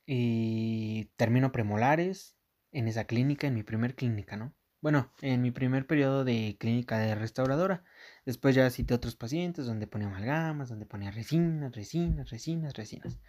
y 0.07 1.05
termino 1.15 1.53
premolares 1.53 2.37
en 2.73 2.89
esa 2.89 3.05
clínica, 3.05 3.47
en 3.47 3.55
mi 3.55 3.63
primer 3.63 3.95
clínica, 3.95 4.37
¿no? 4.37 4.57
Bueno, 4.81 5.13
en 5.23 5.41
mi 5.41 5.53
primer 5.53 5.87
periodo 5.87 6.25
de 6.25 6.57
clínica 6.59 6.99
de 6.99 7.15
restauradora. 7.15 7.85
Después 8.27 8.57
ya 8.57 8.69
cité 8.71 8.93
otros 8.93 9.15
pacientes 9.15 9.67
donde 9.67 9.87
ponía 9.87 10.09
amalgamas, 10.09 10.69
donde 10.69 10.85
ponía 10.85 11.13
resinas, 11.13 11.77
resinas, 11.77 12.29
resinas, 12.29 12.75
resinas. 12.75 13.21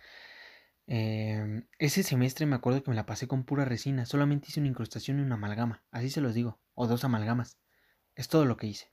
Em, 0.88 1.68
ese 1.78 2.02
semestre 2.02 2.48
me 2.48 2.56
acuerdo 2.56 2.82
que 2.82 2.90
me 2.90 2.96
la 2.96 3.06
pasé 3.06 3.28
con 3.28 3.44
pura 3.44 3.64
resina. 3.64 4.08
Solamente 4.08 4.48
hice 4.50 4.60
una 4.60 4.70
incrustación 4.70 5.20
y 5.20 5.22
una 5.22 5.36
amalgama. 5.36 5.84
Así 5.92 6.10
se 6.10 6.22
los 6.22 6.34
digo. 6.34 6.60
O 6.74 6.88
dos 6.88 7.04
amalgamas. 7.04 7.60
Es 8.16 8.28
todo 8.28 8.46
lo 8.46 8.58
que 8.58 8.68
hice. 8.68 8.92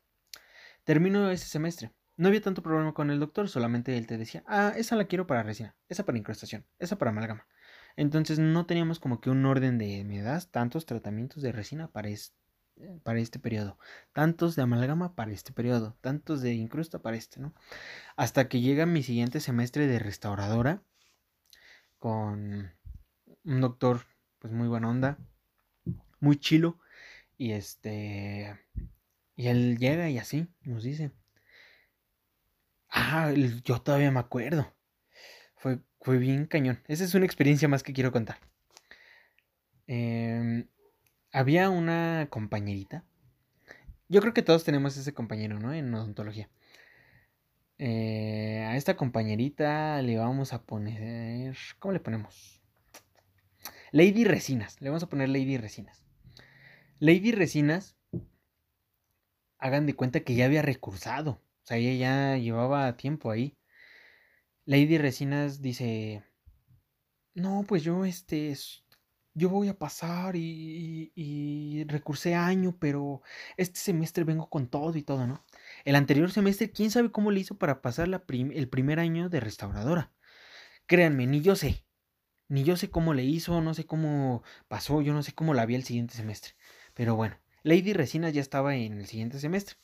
Termino 0.85 1.31
ese 1.31 1.47
semestre. 1.47 1.93
No 2.17 2.29
había 2.29 2.41
tanto 2.41 2.63
problema 2.63 2.95
con 2.95 3.11
el 3.11 3.21
doctor, 3.21 3.49
solamente 3.49 3.99
él 3.99 4.07
te 4.07 4.17
decía, 4.17 4.43
ah, 4.47 4.73
esa 4.77 4.97
la 4.97 5.05
quiero 5.05 5.27
para 5.27 5.43
resina, 5.43 5.77
esa 5.89 6.05
para 6.05 6.19
incrustación, 6.19 6.65
esa 6.79 6.97
para 6.97 7.11
amalgama. 7.11 7.47
Entonces 7.97 8.39
no 8.39 8.67
teníamos 8.67 9.01
como 9.01 9.21
que 9.21 9.31
un 9.31 9.45
orden 9.47 9.79
de, 9.79 10.05
me 10.05 10.21
das 10.23 10.51
tantos 10.51 10.87
tratamientos 10.87 11.43
de 11.43 11.53
resina 11.53 11.89
para, 11.89 12.09
este 12.09 13.39
periodo, 13.39 13.79
tantos 14.13 14.57
de 14.57 14.63
amalgama 14.63 15.15
para 15.15 15.33
este 15.33 15.53
periodo, 15.53 15.97
tantos 16.01 16.43
de 16.43 16.55
incrusta 16.55 17.01
para 17.01 17.17
este, 17.17 17.41
¿no? 17.41 17.55
Hasta 18.17 18.49
que 18.49 18.61
llega 18.61 18.87
mi 18.87 19.03
siguiente 19.03 19.41
semestre 19.41 19.87
de 19.87 19.99
restauradora 19.99 20.83
con 21.99 22.73
un 23.45 23.61
doctor, 23.61 24.03
pues 24.39 24.53
muy 24.53 24.69
buena 24.69 24.91
onda, 24.91 25.19
muy 26.21 26.37
chilo, 26.37 26.79
y 27.39 27.53
este, 27.53 28.59
y 29.37 29.49
él 29.49 29.79
llega 29.79 30.09
y 30.11 30.19
así 30.19 30.49
nos 30.63 30.83
dice, 30.83 31.13
Ah, 32.99 33.31
yo 33.65 33.83
todavía 33.83 34.11
me 34.11 34.21
acuerdo. 34.21 34.75
Fue, 35.57 35.81
fue 36.01 36.17
bien 36.17 36.47
cañón. 36.47 36.83
Esa 36.89 37.05
es 37.05 37.15
una 37.15 37.27
experiencia 37.27 37.69
más 37.69 37.83
que 37.83 37.93
quiero 37.93 38.11
contar. 38.11 38.39
Em, 39.87 40.67
había 41.31 41.69
una 41.69 42.29
compañerita. 42.31 43.05
Yo 44.09 44.23
creo 44.23 44.33
que 44.33 44.43
todos 44.43 44.65
tenemos 44.65 44.97
ese 44.97 45.13
compañero, 45.13 45.59
¿no? 45.61 45.75
En 45.75 45.93
odontología. 45.95 46.49
Eh, 47.79 48.65
a 48.67 48.77
esta 48.77 48.97
compañerita 48.97 50.01
le 50.01 50.17
vamos 50.17 50.55
a 50.55 50.63
poner. 50.65 51.55
¿Cómo 51.79 51.93
le 51.93 52.01
ponemos? 52.01 52.63
Lady 53.93 54.25
Resinas. 54.25 54.81
Le 54.81 54.89
vamos 54.89 55.03
a 55.03 55.09
poner 55.11 55.29
Lady 55.29 55.59
Resinas. 55.59 56.03
Lady 56.99 57.33
Resinas. 57.33 57.95
Hagan 59.59 59.85
de 59.85 59.95
cuenta 59.95 60.21
que 60.21 60.35
ya 60.35 60.47
había 60.47 60.63
recursado. 60.63 61.43
O 61.67 61.69
sea, 61.69 61.79
ella 61.79 61.95
ya 61.95 62.39
llevaba 62.39 62.97
tiempo 62.97 63.29
ahí. 63.29 63.59
Lady 64.67 64.99
Resinas 64.99 65.61
dice, 65.61 66.23
no, 67.35 67.65
pues 67.67 67.83
yo 67.83 68.05
este, 68.05 68.57
yo 69.35 69.49
voy 69.51 69.67
a 69.67 69.77
pasar 69.77 70.37
y, 70.37 71.11
y, 71.17 71.83
recursé 71.89 72.37
año, 72.37 72.77
pero 72.79 73.21
este 73.57 73.81
semestre 73.81 74.23
vengo 74.23 74.49
con 74.49 74.69
todo 74.69 74.97
y 74.97 75.03
todo, 75.03 75.27
¿no? 75.27 75.45
El 75.85 75.97
anterior 75.97 76.31
semestre, 76.31 76.71
¿quién 76.71 76.93
sabe 76.93 77.11
cómo 77.11 77.33
le 77.33 77.41
hizo 77.41 77.59
para 77.59 77.83
pasar 77.83 78.07
la 78.07 78.25
el 78.29 78.69
primer 78.69 79.01
año 79.01 79.29
de 79.29 79.41
restauradora? 79.41 80.13
Créanme, 80.87 81.27
ni 81.27 81.41
yo 81.41 81.57
sé. 81.57 81.85
Ni 82.49 82.63
yo 82.63 82.77
sé 82.77 82.91
cómo 82.91 83.13
le 83.13 83.25
hizo, 83.25 83.61
no 83.61 83.75
sé 83.75 83.87
cómo 83.87 84.45
pasó, 84.69 85.03
yo 85.03 85.13
no 85.15 85.25
sé 85.25 85.33
cómo 85.35 85.53
la 85.53 85.67
vi 85.67 85.75
el 85.75 85.85
siguiente 85.85 86.15
semestre. 86.15 86.55
Pero 86.95 87.17
bueno, 87.17 87.39
Lady 87.65 87.93
Resinas 87.93 88.33
ya 88.35 88.41
estaba 88.41 88.77
en 88.77 89.01
el 89.01 89.07
siguiente 89.07 89.41
semestre. 89.41 89.77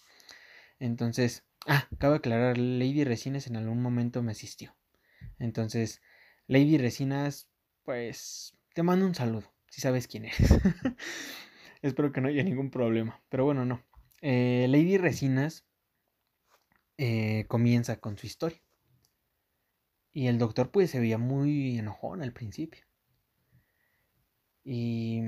Entonces, 0.78 1.44
Ah, 1.66 1.86
acabo 1.92 2.12
de 2.12 2.18
aclarar, 2.18 2.58
Lady 2.58 3.04
Resinas 3.04 3.46
en 3.46 3.56
algún 3.56 3.80
momento 3.80 4.22
me 4.22 4.32
asistió. 4.32 4.74
Entonces, 5.38 6.02
Lady 6.46 6.76
Resinas, 6.78 7.48
pues 7.84 8.56
te 8.74 8.82
mando 8.82 9.06
un 9.06 9.14
saludo, 9.14 9.52
si 9.68 9.80
sabes 9.80 10.08
quién 10.08 10.24
eres. 10.24 10.38
Espero 11.82 12.12
que 12.12 12.20
no 12.20 12.28
haya 12.28 12.42
ningún 12.42 12.70
problema. 12.70 13.22
Pero 13.28 13.44
bueno, 13.44 13.64
no. 13.64 13.82
Eh, 14.20 14.66
Lady 14.68 14.98
Resinas 14.98 15.64
eh, 16.98 17.44
comienza 17.48 17.96
con 17.96 18.16
su 18.16 18.26
historia. 18.26 18.60
Y 20.12 20.26
el 20.26 20.38
doctor 20.38 20.70
pues 20.70 20.90
se 20.90 21.00
veía 21.00 21.18
muy 21.18 21.78
enojón 21.78 22.22
al 22.22 22.32
principio. 22.32 22.84
Y 24.64 25.22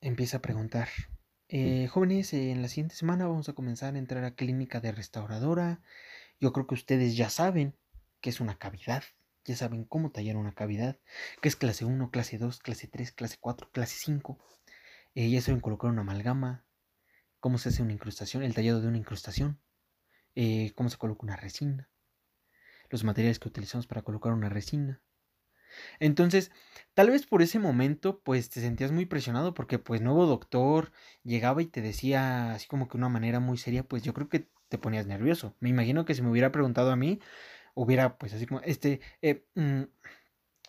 empieza 0.00 0.36
a 0.36 0.42
preguntar, 0.42 0.88
eh, 1.52 1.88
jóvenes, 1.88 2.32
en 2.32 2.62
la 2.62 2.68
siguiente 2.68 2.94
semana 2.94 3.26
vamos 3.26 3.48
a 3.48 3.54
comenzar 3.54 3.96
a 3.96 3.98
entrar 3.98 4.22
a 4.22 4.36
clínica 4.36 4.78
de 4.80 4.92
restauradora. 4.92 5.82
Yo 6.38 6.52
creo 6.52 6.68
que 6.68 6.74
ustedes 6.74 7.16
ya 7.16 7.28
saben 7.28 7.76
qué 8.20 8.30
es 8.30 8.38
una 8.40 8.56
cavidad, 8.56 9.02
ya 9.44 9.56
saben 9.56 9.84
cómo 9.84 10.12
tallar 10.12 10.36
una 10.36 10.54
cavidad, 10.54 11.00
qué 11.42 11.48
es 11.48 11.56
clase 11.56 11.84
1, 11.84 12.10
clase 12.12 12.38
2, 12.38 12.60
clase 12.60 12.86
3, 12.86 13.10
clase 13.10 13.36
4, 13.40 13.68
clase 13.72 13.96
5. 13.98 14.38
Eh, 15.16 15.28
ya 15.28 15.40
saben 15.40 15.60
colocar 15.60 15.90
una 15.90 16.02
amalgama, 16.02 16.64
cómo 17.40 17.58
se 17.58 17.70
hace 17.70 17.82
una 17.82 17.94
incrustación, 17.94 18.44
el 18.44 18.54
tallado 18.54 18.80
de 18.80 18.86
una 18.86 18.98
incrustación, 18.98 19.60
eh, 20.36 20.70
cómo 20.76 20.88
se 20.88 20.98
coloca 20.98 21.24
una 21.24 21.36
resina, 21.36 21.90
los 22.90 23.02
materiales 23.02 23.40
que 23.40 23.48
utilizamos 23.48 23.88
para 23.88 24.02
colocar 24.02 24.32
una 24.32 24.50
resina, 24.50 25.02
entonces, 26.00 26.50
tal 26.94 27.10
vez 27.10 27.26
por 27.26 27.42
ese 27.42 27.58
momento, 27.58 28.20
pues 28.20 28.50
te 28.50 28.60
sentías 28.60 28.92
muy 28.92 29.06
presionado 29.06 29.54
porque 29.54 29.78
pues 29.78 30.00
nuevo 30.00 30.26
doctor 30.26 30.92
llegaba 31.24 31.62
y 31.62 31.66
te 31.66 31.82
decía 31.82 32.52
así 32.54 32.66
como 32.66 32.88
que 32.88 32.96
una 32.96 33.08
manera 33.08 33.40
muy 33.40 33.58
seria, 33.58 33.82
pues 33.84 34.02
yo 34.02 34.14
creo 34.14 34.28
que 34.28 34.48
te 34.68 34.78
ponías 34.78 35.06
nervioso. 35.06 35.56
Me 35.60 35.68
imagino 35.68 36.04
que 36.04 36.14
si 36.14 36.22
me 36.22 36.30
hubiera 36.30 36.52
preguntado 36.52 36.90
a 36.92 36.96
mí, 36.96 37.20
hubiera 37.74 38.18
pues 38.18 38.34
así 38.34 38.46
como, 38.46 38.60
este, 38.62 39.00
eh, 39.22 39.44
mm, 39.54 39.82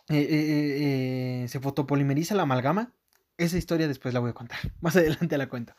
eh, 0.08 1.42
eh, 1.44 1.48
se 1.48 1.60
fotopolimeriza 1.60 2.34
la 2.34 2.42
amalgama. 2.42 2.92
Esa 3.38 3.58
historia 3.58 3.88
después 3.88 4.14
la 4.14 4.20
voy 4.20 4.30
a 4.30 4.34
contar. 4.34 4.58
Más 4.80 4.96
adelante 4.96 5.38
la 5.38 5.48
cuento. 5.48 5.74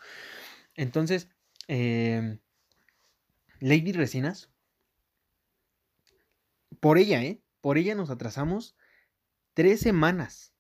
Entonces, 0.76 1.30
em, 1.68 2.40
Lady 3.60 3.92
Resinas, 3.92 4.50
por 6.80 6.98
ella, 6.98 7.24
¿eh? 7.24 7.42
Por 7.62 7.78
ella 7.78 7.96
nos 7.96 8.10
atrasamos 8.10 8.76
Tres 9.54 9.82
semanas. 9.82 10.54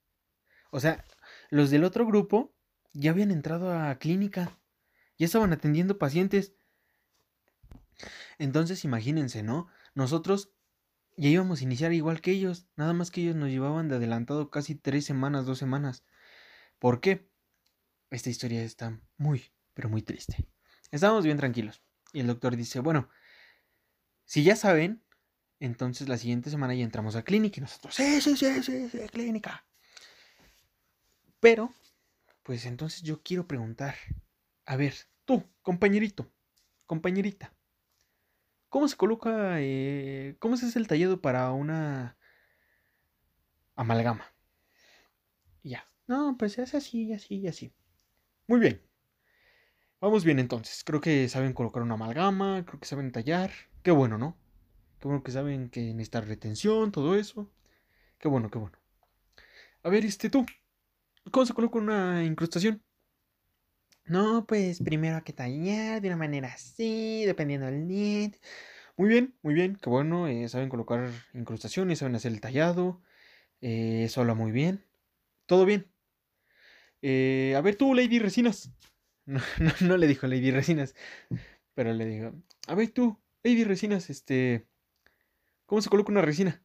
O 0.71 0.79
sea, 0.79 1.05
los 1.49 1.69
del 1.69 1.83
otro 1.83 2.05
grupo 2.05 2.53
ya 2.93 3.11
habían 3.11 3.31
entrado 3.31 3.73
a 3.73 3.95
clínica. 3.95 4.57
Ya 5.17 5.25
estaban 5.25 5.53
atendiendo 5.53 5.97
pacientes. 5.97 6.53
Entonces, 8.37 8.83
imagínense, 8.83 9.43
¿no? 9.43 9.67
Nosotros 9.95 10.51
ya 11.15 11.29
íbamos 11.29 11.61
a 11.61 11.63
iniciar 11.63 11.93
igual 11.93 12.21
que 12.21 12.31
ellos. 12.31 12.67
Nada 12.75 12.93
más 12.93 13.11
que 13.11 13.21
ellos 13.21 13.35
nos 13.35 13.49
llevaban 13.49 13.87
de 13.87 13.95
adelantado 13.95 14.49
casi 14.49 14.75
tres 14.75 15.05
semanas, 15.05 15.45
dos 15.45 15.59
semanas. 15.59 16.03
¿Por 16.79 17.01
qué? 17.01 17.29
Esta 18.09 18.29
historia 18.29 18.63
está 18.63 18.99
muy, 19.17 19.51
pero 19.73 19.89
muy 19.89 20.01
triste. 20.01 20.47
Estábamos 20.91 21.23
bien 21.23 21.37
tranquilos. 21.37 21.81
Y 22.11 22.19
el 22.19 22.27
doctor 22.27 22.55
dice, 22.55 22.79
bueno, 22.79 23.09
si 24.25 24.43
ya 24.43 24.55
saben, 24.55 25.02
entonces 25.59 26.07
la 26.09 26.17
siguiente 26.17 26.49
semana 26.49 26.73
ya 26.73 26.83
entramos 26.83 27.15
a 27.15 27.23
clínica 27.23 27.59
y 27.59 27.61
nosotros, 27.61 27.95
sí, 27.95 28.21
sí, 28.21 28.35
sí, 28.35 28.63
sí, 28.63 28.89
sí, 28.89 28.99
clínica. 29.11 29.65
Pero, 31.39 31.73
pues 32.43 32.65
entonces 32.65 33.01
yo 33.01 33.21
quiero 33.21 33.47
preguntar, 33.47 33.95
a 34.65 34.75
ver, 34.75 34.93
tú, 35.25 35.43
compañerito, 35.61 36.31
compañerita, 36.85 37.53
¿cómo 38.69 38.87
se 38.87 38.97
coloca, 38.97 39.55
eh, 39.59 40.35
cómo 40.39 40.57
se 40.57 40.65
hace 40.65 40.79
el 40.79 40.87
tallado 40.87 41.21
para 41.21 41.51
una 41.51 42.17
amalgama? 43.75 44.33
ya, 45.63 45.87
no, 46.07 46.35
pues 46.37 46.57
es 46.59 46.75
así, 46.75 47.13
así, 47.13 47.47
así. 47.47 47.73
Muy 48.47 48.59
bien. 48.59 48.81
Vamos 50.01 50.25
bien 50.25 50.39
entonces. 50.39 50.83
Creo 50.83 50.99
que 51.01 51.29
saben 51.29 51.53
colocar 51.53 51.81
una 51.81 51.93
amalgama, 51.95 52.65
creo 52.65 52.79
que 52.79 52.85
saben 52.85 53.11
tallar. 53.11 53.51
Qué 53.83 53.91
bueno, 53.91 54.17
¿no? 54.17 54.37
Qué 55.03 55.09
bueno 55.09 55.21
que 55.21 55.33
saben 55.33 55.69
que 55.69 55.81
necesita 55.81 56.21
retención, 56.21 56.93
todo 56.93 57.17
eso. 57.17 57.51
Qué 58.19 58.29
bueno, 58.29 58.49
qué 58.49 58.57
bueno. 58.57 58.77
A 59.83 59.89
ver, 59.89 60.05
este 60.05 60.29
tú. 60.29 60.45
¿Cómo 61.29 61.45
se 61.45 61.53
coloca 61.53 61.77
una 61.77 62.23
incrustación? 62.23 62.81
No, 64.05 64.45
pues 64.45 64.81
primero 64.81 65.17
hay 65.17 65.23
que 65.23 65.33
tallar 65.33 66.01
de 66.01 66.07
una 66.07 66.15
manera 66.15 66.53
así, 66.53 67.25
dependiendo 67.25 67.65
del 67.65 67.85
diente. 67.85 68.39
Muy 68.95 69.09
bien, 69.09 69.35
muy 69.41 69.53
bien, 69.53 69.75
qué 69.75 69.89
bueno. 69.89 70.29
Eh, 70.29 70.47
saben 70.47 70.69
colocar 70.69 71.09
incrustaciones, 71.33 71.99
saben 71.99 72.15
hacer 72.15 72.31
el 72.31 72.39
tallado. 72.39 73.01
Eh, 73.59 74.03
eso 74.05 74.21
habla 74.21 74.35
muy 74.35 74.53
bien. 74.53 74.85
Todo 75.47 75.65
bien. 75.65 75.91
Eh, 77.01 77.55
a 77.57 77.61
ver 77.61 77.75
tú, 77.75 77.93
Lady 77.93 78.19
Resinas. 78.19 78.71
No, 79.25 79.41
no, 79.59 79.71
no, 79.81 79.97
le 79.97 80.07
dijo 80.07 80.27
Lady 80.27 80.51
Resinas, 80.51 80.95
pero 81.73 81.93
le 81.93 82.05
dijo, 82.05 82.33
a 82.67 82.75
ver 82.75 82.89
tú, 82.91 83.17
Lady 83.41 83.63
Resinas, 83.63 84.09
este, 84.09 84.67
¿Cómo 85.65 85.81
se 85.81 85.89
coloca 85.89 86.11
una 86.11 86.21
resina? 86.21 86.63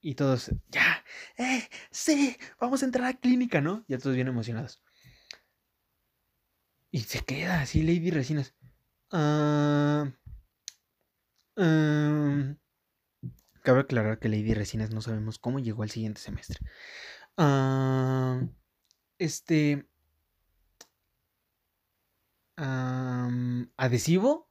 Y 0.00 0.16
todos, 0.16 0.50
ya, 0.68 1.04
eh, 1.38 1.68
sí, 1.92 2.36
vamos 2.58 2.82
a 2.82 2.86
entrar 2.86 3.04
a 3.04 3.08
la 3.10 3.20
clínica, 3.20 3.60
¿no? 3.60 3.84
Ya 3.86 3.98
todos 3.98 4.16
bien 4.16 4.26
emocionados. 4.26 4.82
Y 6.90 7.00
se 7.00 7.20
queda 7.20 7.62
así 7.62 7.82
Lady 7.82 8.10
Resinas. 8.10 8.54
Um, 9.12 10.12
cabe 13.62 13.80
aclarar 13.80 14.18
que 14.18 14.28
Lady 14.28 14.54
Resinas 14.54 14.90
no 14.90 15.00
sabemos 15.00 15.38
cómo 15.38 15.60
llegó 15.60 15.84
al 15.84 15.90
siguiente 15.90 16.20
semestre. 16.20 16.58
Ah, 17.36 18.40
este. 19.18 19.86
¿Adhesivo? 23.76 24.50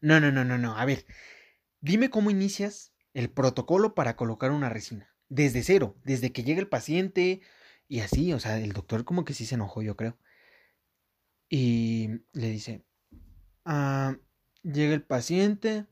No, 0.00 0.20
no, 0.20 0.32
no, 0.32 0.44
no, 0.44 0.58
no. 0.58 0.76
A 0.76 0.84
ver, 0.84 1.06
dime 1.80 2.10
cómo 2.10 2.30
inicias 2.30 2.92
el 3.14 3.30
protocolo 3.30 3.94
para 3.94 4.16
colocar 4.16 4.50
una 4.50 4.68
resina. 4.68 5.14
Desde 5.28 5.62
cero, 5.62 5.96
desde 6.04 6.32
que 6.32 6.44
llega 6.44 6.60
el 6.60 6.68
paciente 6.68 7.40
y 7.88 8.00
así, 8.00 8.32
o 8.32 8.40
sea, 8.40 8.58
el 8.58 8.72
doctor 8.72 9.04
como 9.04 9.24
que 9.24 9.34
sí 9.34 9.46
se 9.46 9.56
enojó, 9.56 9.82
yo 9.82 9.96
creo. 9.96 10.18
Y 11.48 12.08
le 12.32 12.48
dice, 12.50 12.84
ah, 13.64 14.16
llega 14.62 14.94
el 14.94 15.02
paciente, 15.02 15.86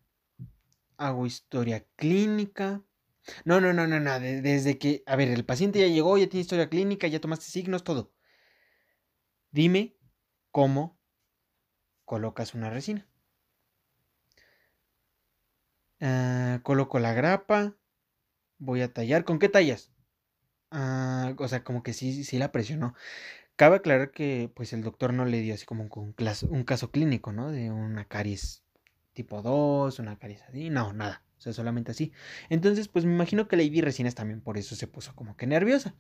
hago 0.97 1.26
historia 1.26 1.87
clínica. 1.97 2.85
No, 3.45 3.61
no, 3.61 3.73
no, 3.73 3.87
no, 3.87 4.00
no, 4.00 4.21
desde 4.21 4.78
que, 4.78 5.02
a 5.07 5.16
ver, 5.16 5.28
el 5.30 5.45
paciente 5.45 5.80
ya 5.80 5.87
llegó, 5.87 6.16
ya 6.16 6.28
tiene 6.28 6.42
historia 6.42 6.68
clínica, 6.68 7.09
ya 7.09 7.21
tomaste 7.21 7.47
signos, 7.47 7.85
todo. 7.85 8.12
Dime 9.50 9.97
cómo 10.50 10.99
colocas 12.04 12.54
una 12.54 12.71
resina. 12.71 13.08
Ah, 16.00 16.61
coloco 16.62 16.99
la 16.99 17.12
grapa, 17.12 17.76
voy 18.59 18.83
a 18.83 18.93
tallar. 18.93 19.25
¿Con 19.25 19.38
qué 19.38 19.49
tallas? 19.49 19.93
Ah, 20.71 21.35
o 21.38 21.49
sea, 21.49 21.64
como 21.64 21.83
que 21.83 21.93
sí, 21.95 22.25
sí 22.25 22.38
la 22.38 22.52
presionó. 22.52 22.95
Cabe 23.57 23.76
aclarar 23.76 24.12
que 24.12 24.50
pues 24.55 24.73
el 24.73 24.83
doctor 24.83 25.14
no 25.14 25.25
le 25.26 25.40
dio 25.43 25.55
así 25.55 25.67
como 25.67 25.85
un, 25.85 26.14
un 26.50 26.64
caso 26.64 26.90
clínico, 26.93 27.33
¿no? 27.33 27.50
De 27.50 27.71
una 27.71 28.07
caries 28.07 28.64
tipo 29.14 29.43
2, 29.43 29.99
una 30.00 30.19
caries 30.19 30.43
así. 30.45 30.71
No, 30.71 30.93
nada. 30.93 31.25
O 31.38 31.40
sea, 31.40 31.52
solamente 31.52 31.93
así. 31.93 32.12
Entonces, 32.50 32.88
pues 32.88 33.05
me 33.05 33.14
imagino 33.14 33.49
que 33.49 33.57
Lady 33.57 33.81
Resinas 33.81 34.14
también 34.14 34.40
por 34.40 34.59
eso 34.59 34.76
se 34.76 34.88
puso 34.88 35.14
como 35.17 35.37
que 35.37 35.47
nerviosa. 35.47 35.95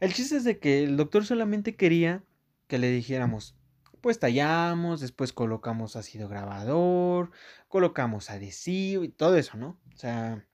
El 0.00 0.12
chiste 0.14 0.36
es 0.36 0.44
de 0.44 0.58
que 0.58 0.84
el 0.84 0.96
doctor 0.96 1.24
solamente 1.24 1.76
quería 1.76 2.24
que 2.68 2.78
le 2.78 2.90
dijéramos, 2.90 3.56
pues 4.02 4.18
tallamos, 4.18 5.00
después 5.00 5.32
colocamos 5.32 5.96
ácido 5.96 6.28
grabador, 6.28 7.30
colocamos 7.68 8.28
adhesivo 8.28 9.04
y 9.04 9.08
todo 9.08 9.36
eso, 9.36 9.56
¿no? 9.56 9.80
O 9.94 9.96
sea, 9.96 10.46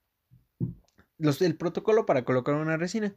los, 1.17 1.43
el 1.43 1.57
protocolo 1.57 2.07
para 2.07 2.25
colocar 2.25 2.55
una 2.55 2.77
resina. 2.77 3.17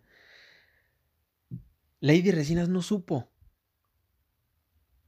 Lady 2.00 2.32
Resinas 2.32 2.70
no 2.70 2.82
supo. 2.82 3.30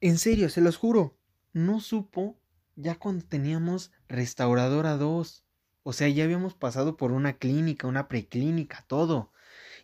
En 0.01 0.19
serio, 0.19 0.49
se 0.49 0.61
los 0.61 0.77
juro, 0.77 1.17
no 1.53 1.79
supo 1.79 2.37
ya 2.75 2.95
cuando 2.95 3.25
teníamos 3.25 3.91
restauradora 4.09 4.97
2. 4.97 5.45
O 5.83 5.93
sea, 5.93 6.09
ya 6.09 6.25
habíamos 6.25 6.53
pasado 6.53 6.97
por 6.97 7.13
una 7.13 7.37
clínica, 7.37 7.87
una 7.87 8.09
preclínica, 8.09 8.83
todo. 8.87 9.31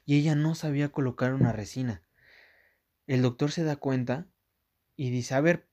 Y 0.05 0.19
ella 0.19 0.35
no 0.35 0.53
sabía 0.53 0.91
colocar 0.91 1.33
una 1.33 1.53
resina. 1.53 2.03
El 3.07 3.21
doctor 3.21 3.51
se 3.51 3.63
da 3.63 3.77
cuenta 3.77 4.27
y 4.99 5.11
dice, 5.11 5.33
a 5.33 5.39
ver, 5.39 5.65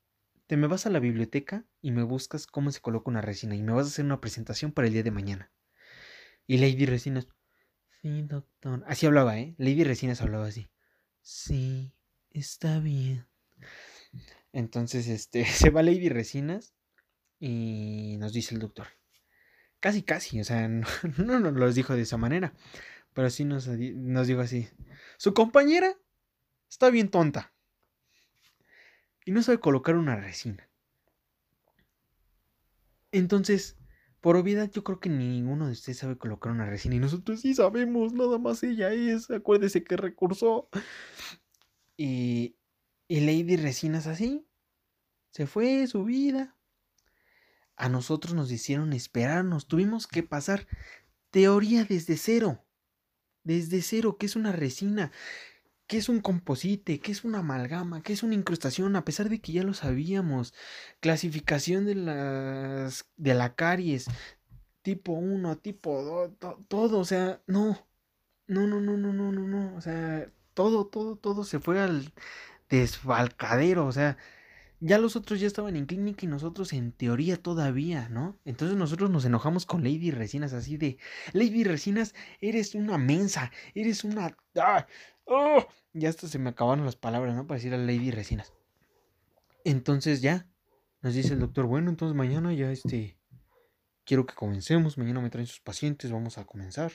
te 0.46 0.56
me 0.56 0.68
vas 0.68 0.86
a 0.86 0.90
la 0.90 1.00
biblioteca 1.00 1.66
y 1.82 1.90
me 1.90 2.04
buscas 2.04 2.46
cómo 2.46 2.70
se 2.70 2.80
coloca 2.80 3.10
una 3.10 3.22
resina 3.22 3.56
y 3.56 3.62
me 3.64 3.72
vas 3.72 3.86
a 3.86 3.88
hacer 3.88 4.04
una 4.04 4.20
presentación 4.20 4.70
para 4.70 4.86
el 4.86 4.92
día 4.92 5.02
de 5.02 5.10
mañana. 5.10 5.50
Y 6.46 6.58
Lady 6.58 6.86
Resinas, 6.86 7.26
sí, 8.00 8.22
doctor. 8.22 8.84
Así 8.86 9.04
hablaba, 9.04 9.36
¿eh? 9.40 9.56
Lady 9.58 9.82
Resinas 9.82 10.22
hablaba 10.22 10.46
así. 10.46 10.68
Sí, 11.22 11.92
está 12.30 12.78
bien. 12.78 13.26
Entonces, 14.52 15.08
este, 15.08 15.44
se 15.44 15.70
va 15.70 15.82
Lady 15.82 16.08
Resinas 16.08 16.76
y 17.40 18.14
nos 18.20 18.32
dice 18.32 18.54
el 18.54 18.60
doctor. 18.60 18.86
Casi, 19.80 20.04
casi, 20.04 20.40
o 20.40 20.44
sea, 20.44 20.68
no, 20.68 20.86
no 21.18 21.40
nos 21.40 21.54
lo 21.54 21.72
dijo 21.72 21.96
de 21.96 22.02
esa 22.02 22.16
manera, 22.16 22.54
pero 23.12 23.28
sí 23.28 23.44
nos, 23.44 23.66
nos 23.66 24.28
dijo 24.28 24.40
así. 24.40 24.68
Su 25.18 25.34
compañera 25.34 25.98
está 26.68 26.90
bien 26.90 27.08
tonta 27.08 27.55
y 29.26 29.32
no 29.32 29.42
sabe 29.42 29.58
colocar 29.60 29.96
una 29.96 30.16
resina. 30.16 30.70
Entonces, 33.10 33.76
por 34.20 34.36
obviedad, 34.36 34.70
yo 34.70 34.84
creo 34.84 35.00
que 35.00 35.08
ninguno 35.08 35.66
de 35.66 35.72
ustedes 35.72 35.98
sabe 35.98 36.16
colocar 36.16 36.52
una 36.52 36.66
resina 36.66 36.94
y 36.94 37.00
nosotros 37.00 37.40
sí 37.40 37.52
sabemos, 37.52 38.12
nada 38.12 38.38
más 38.38 38.62
ella 38.62 38.92
es, 38.92 39.30
acuérdese 39.30 39.84
que 39.84 39.96
recursó. 39.96 40.68
Y, 41.98 42.56
y 43.08 43.20
Lady 43.20 43.56
Resinas 43.56 44.06
así, 44.06 44.46
se 45.30 45.46
fue 45.46 45.86
su 45.86 46.04
vida. 46.04 46.56
A 47.74 47.88
nosotros 47.88 48.34
nos 48.34 48.52
hicieron 48.52 48.92
esperarnos, 48.92 49.66
tuvimos 49.66 50.06
que 50.06 50.22
pasar 50.22 50.66
teoría 51.30 51.84
desde 51.84 52.16
cero. 52.16 52.64
Desde 53.42 53.82
cero, 53.82 54.18
que 54.18 54.26
es 54.26 54.36
una 54.36 54.52
resina? 54.52 55.10
Qué 55.86 55.98
es 55.98 56.08
un 56.08 56.20
composite, 56.20 57.00
qué 57.00 57.12
es 57.12 57.24
una 57.24 57.40
amalgama, 57.40 58.02
qué 58.02 58.12
es 58.12 58.22
una 58.22 58.34
incrustación, 58.34 58.96
a 58.96 59.04
pesar 59.04 59.28
de 59.28 59.40
que 59.40 59.52
ya 59.52 59.62
lo 59.62 59.74
sabíamos. 59.74 60.54
Clasificación 61.00 61.86
de 61.86 61.94
las 61.94 63.06
de 63.16 63.34
la 63.34 63.54
caries, 63.54 64.06
tipo 64.82 65.12
1, 65.12 65.58
tipo 65.58 66.02
2, 66.38 66.64
todo, 66.68 66.98
o 66.98 67.04
sea, 67.04 67.42
no. 67.46 67.86
No, 68.48 68.66
no, 68.66 68.80
no, 68.80 68.96
no, 68.96 69.12
no, 69.12 69.32
no, 69.32 69.46
no, 69.48 69.76
o 69.76 69.80
sea, 69.80 70.30
todo, 70.54 70.86
todo, 70.86 71.16
todo 71.16 71.42
se 71.44 71.58
fue 71.58 71.80
al 71.80 72.12
desfalcadero, 72.68 73.86
o 73.86 73.92
sea, 73.92 74.16
ya 74.80 74.98
los 74.98 75.16
otros 75.16 75.40
ya 75.40 75.46
estaban 75.46 75.76
en 75.76 75.86
clínica 75.86 76.26
y 76.26 76.28
nosotros 76.28 76.72
en 76.72 76.92
teoría 76.92 77.36
todavía, 77.42 78.08
¿no? 78.08 78.38
Entonces 78.44 78.76
nosotros 78.76 79.10
nos 79.10 79.24
enojamos 79.24 79.66
con 79.66 79.82
Lady 79.82 80.10
Resinas 80.10 80.52
así 80.52 80.76
de, 80.76 80.98
Lady 81.32 81.64
Resinas, 81.64 82.14
eres 82.40 82.74
una 82.74 82.98
mensa, 82.98 83.50
eres 83.74 84.04
una... 84.04 84.36
¡Ah! 84.56 84.86
¡Oh! 85.26 85.64
Ya 85.92 86.08
hasta 86.08 86.28
se 86.28 86.38
me 86.38 86.50
acabaron 86.50 86.84
las 86.84 86.96
palabras, 86.96 87.34
¿no? 87.34 87.46
Para 87.46 87.58
decir 87.58 87.74
a 87.74 87.78
Lady 87.78 88.10
Resinas. 88.10 88.52
Entonces 89.64 90.22
ya, 90.22 90.46
nos 91.02 91.14
dice 91.14 91.34
el 91.34 91.40
doctor, 91.40 91.66
bueno, 91.66 91.90
entonces 91.90 92.16
mañana 92.16 92.52
ya 92.52 92.70
este, 92.70 93.18
quiero 94.04 94.24
que 94.24 94.34
comencemos, 94.34 94.96
mañana 94.96 95.20
me 95.20 95.30
traen 95.30 95.46
sus 95.46 95.60
pacientes, 95.60 96.12
vamos 96.12 96.38
a 96.38 96.44
comenzar. 96.44 96.92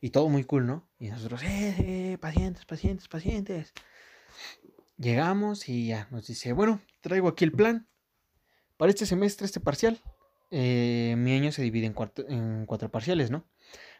Y 0.00 0.10
todo 0.10 0.28
muy 0.28 0.44
cool, 0.44 0.66
¿no? 0.66 0.88
Y 0.98 1.10
nosotros, 1.10 1.42
eh, 1.44 1.76
eh, 1.78 2.18
pacientes, 2.18 2.64
pacientes, 2.64 3.06
pacientes. 3.06 3.72
Llegamos 4.96 5.68
y 5.68 5.88
ya 5.88 6.08
nos 6.10 6.26
dice, 6.26 6.52
bueno, 6.52 6.80
traigo 7.00 7.28
aquí 7.28 7.44
el 7.44 7.52
plan. 7.52 7.86
Para 8.76 8.90
este 8.90 9.06
semestre, 9.06 9.46
este 9.46 9.60
parcial, 9.60 10.00
eh, 10.50 11.14
mi 11.18 11.34
año 11.34 11.52
se 11.52 11.62
divide 11.62 11.86
en, 11.86 11.94
en 12.28 12.66
cuatro 12.66 12.90
parciales, 12.90 13.30
¿no? 13.30 13.44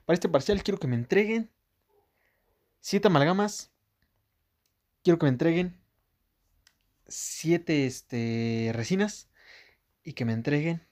Para 0.05 0.15
este 0.15 0.29
parcial 0.29 0.63
quiero 0.63 0.81
que 0.81 0.89
me 0.89 0.97
entreguen 0.97 1.51
siete 2.83 3.07
amalgamas. 3.07 3.73
Quiero 5.03 5.19
que 5.19 5.25
me 5.25 5.31
entreguen 5.31 5.81
siete 7.07 7.87
este, 7.87 8.71
resinas 8.75 9.31
y 10.05 10.13
que 10.13 10.25
me 10.25 10.33
entreguen 10.33 10.87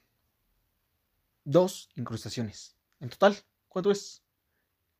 dos 1.43 1.89
incrustaciones. 1.95 2.75
En 2.99 3.09
total, 3.09 3.37
¿cuánto 3.67 3.91
es? 3.91 4.23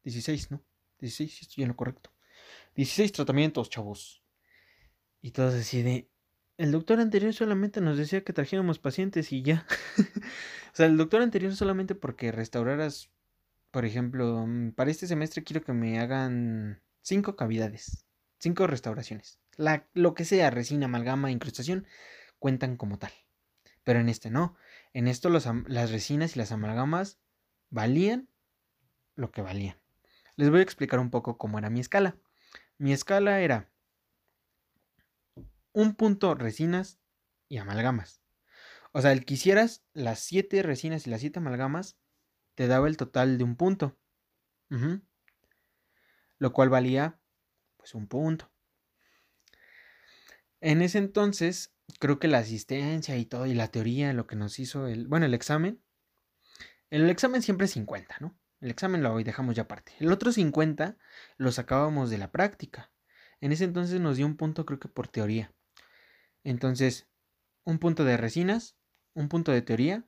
16, 0.03 0.51
¿no? 0.51 0.63
16, 0.99 1.41
estoy 1.41 1.63
en 1.63 1.69
lo 1.69 1.75
correcto. 1.75 2.11
16 2.75 3.11
tratamientos, 3.11 3.69
chavos. 3.69 4.23
Y 5.21 5.31
todos 5.31 5.53
así 5.53 6.09
El 6.57 6.71
doctor 6.71 6.99
anterior 6.99 7.33
solamente 7.33 7.81
nos 7.81 7.97
decía 7.97 8.23
que 8.23 8.33
trajéramos 8.33 8.79
pacientes 8.79 9.31
y 9.31 9.43
ya. 9.43 9.65
o 9.97 10.75
sea, 10.75 10.87
el 10.87 10.97
doctor 10.97 11.21
anterior 11.21 11.55
solamente 11.55 11.95
porque 11.95 12.31
restauraras 12.31 13.09
por 13.71 13.85
ejemplo, 13.85 14.45
mm, 14.45 14.71
para 14.73 14.91
este 14.91 15.07
semestre 15.07 15.43
quiero 15.43 15.63
que 15.63 15.73
me 15.73 15.99
hagan 15.99 16.81
cinco 17.01 17.35
cavidades, 17.35 18.05
cinco 18.37 18.67
restauraciones. 18.67 19.39
Lo 19.93 20.13
que 20.13 20.25
sea, 20.25 20.49
resina, 20.49 20.85
amalgama, 20.85 21.31
incrustación, 21.31 21.87
cuentan 22.39 22.77
como 22.77 22.97
tal. 22.99 23.11
Pero 23.83 23.99
en 23.99 24.09
este 24.09 24.29
no. 24.29 24.55
En 24.93 25.07
esto 25.07 25.29
las 25.29 25.91
resinas 25.91 26.35
y 26.35 26.39
las 26.39 26.51
amalgamas 26.51 27.19
valían 27.69 28.29
lo 29.15 29.31
que 29.31 29.41
valían. 29.41 29.77
Les 30.35 30.49
voy 30.49 30.59
a 30.59 30.63
explicar 30.63 30.99
un 30.99 31.11
poco 31.11 31.37
cómo 31.37 31.59
era 31.59 31.69
mi 31.69 31.79
escala. 31.79 32.17
Mi 32.77 32.93
escala 32.93 33.41
era 33.41 33.69
un 35.73 35.95
punto 35.95 36.35
resinas 36.35 36.99
y 37.47 37.57
amalgamas. 37.57 38.21
O 38.91 39.01
sea, 39.01 39.11
el 39.11 39.25
que 39.25 39.35
hicieras 39.35 39.83
las 39.93 40.19
siete 40.19 40.63
resinas 40.63 41.07
y 41.07 41.09
las 41.09 41.21
siete 41.21 41.39
amalgamas, 41.39 41.97
te 42.61 42.67
daba 42.67 42.87
el 42.87 42.95
total 42.95 43.39
de 43.39 43.43
un 43.43 43.55
punto. 43.55 43.97
Lo 46.37 46.53
cual 46.53 46.69
valía 46.69 47.19
pues 47.75 47.95
un 47.95 48.07
punto. 48.07 48.51
En 50.59 50.83
ese 50.83 50.99
entonces, 50.99 51.73
creo 51.99 52.19
que 52.19 52.27
la 52.27 52.37
asistencia 52.37 53.17
y 53.17 53.25
todo, 53.25 53.47
y 53.47 53.55
la 53.55 53.69
teoría, 53.69 54.13
lo 54.13 54.27
que 54.27 54.35
nos 54.35 54.59
hizo 54.59 54.85
el, 54.85 55.07
bueno, 55.07 55.25
el 55.25 55.33
examen, 55.33 55.81
el 56.91 57.09
examen 57.09 57.41
siempre 57.41 57.65
es 57.65 57.71
50, 57.71 58.17
¿no? 58.19 58.39
el 58.59 58.69
examen 58.69 59.01
lo 59.01 59.17
dejamos 59.17 59.55
ya 59.55 59.63
aparte. 59.63 59.93
El 59.99 60.11
otro 60.11 60.31
50 60.31 60.99
lo 61.37 61.51
sacábamos 61.51 62.11
de 62.11 62.19
la 62.19 62.31
práctica. 62.31 62.91
En 63.39 63.51
ese 63.51 63.63
entonces 63.63 63.99
nos 63.99 64.17
dio 64.17 64.27
un 64.27 64.37
punto 64.37 64.67
creo 64.67 64.79
que 64.79 64.87
por 64.87 65.07
teoría. 65.07 65.51
Entonces, 66.43 67.09
un 67.63 67.79
punto 67.79 68.05
de 68.05 68.17
resinas, 68.17 68.77
un 69.15 69.29
punto 69.29 69.51
de 69.51 69.63
teoría 69.63 70.05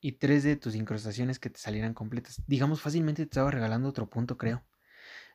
y 0.00 0.12
tres 0.12 0.44
de 0.44 0.56
tus 0.56 0.74
incrustaciones 0.74 1.38
que 1.38 1.50
te 1.50 1.58
salieran 1.58 1.94
completas. 1.94 2.42
Digamos, 2.46 2.80
fácilmente 2.80 3.24
te 3.24 3.30
estaba 3.30 3.50
regalando 3.50 3.88
otro 3.88 4.08
punto, 4.08 4.36
creo. 4.36 4.64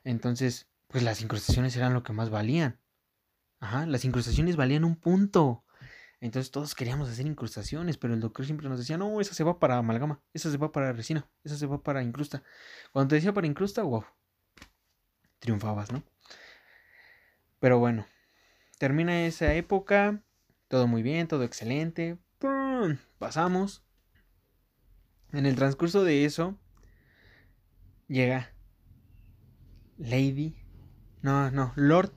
Entonces, 0.04 0.68
pues 0.88 1.02
las 1.02 1.20
incrustaciones 1.22 1.76
eran 1.76 1.94
lo 1.94 2.02
que 2.02 2.12
más 2.12 2.30
valían. 2.30 2.78
Ajá, 3.60 3.86
las 3.86 4.04
incrustaciones 4.04 4.56
valían 4.56 4.84
un 4.84 4.96
punto. 4.96 5.64
Entonces 6.20 6.50
todos 6.50 6.74
queríamos 6.74 7.10
hacer 7.10 7.26
incrustaciones, 7.26 7.98
pero 7.98 8.14
el 8.14 8.20
doctor 8.20 8.46
siempre 8.46 8.68
nos 8.68 8.78
decía, 8.78 8.96
no, 8.96 9.20
esa 9.20 9.34
se 9.34 9.44
va 9.44 9.58
para 9.58 9.76
amalgama, 9.76 10.22
esa 10.32 10.50
se 10.50 10.56
va 10.56 10.72
para 10.72 10.92
resina, 10.92 11.28
esa 11.42 11.56
se 11.56 11.66
va 11.66 11.82
para 11.82 12.02
incrusta. 12.02 12.42
Cuando 12.92 13.10
te 13.10 13.16
decía 13.16 13.34
para 13.34 13.46
incrusta, 13.46 13.82
wow, 13.82 14.04
triunfabas, 15.38 15.92
¿no? 15.92 16.02
Pero 17.60 17.78
bueno, 17.78 18.06
termina 18.78 19.26
esa 19.26 19.52
época, 19.52 20.22
todo 20.68 20.86
muy 20.86 21.02
bien, 21.02 21.28
todo 21.28 21.44
excelente, 21.44 22.16
pasamos. 23.18 23.84
En 25.34 25.46
el 25.46 25.56
transcurso 25.56 26.04
de 26.04 26.24
eso, 26.24 26.56
llega 28.06 28.52
Lady, 29.98 30.56
no, 31.22 31.50
no, 31.50 31.72
Lord, 31.74 32.12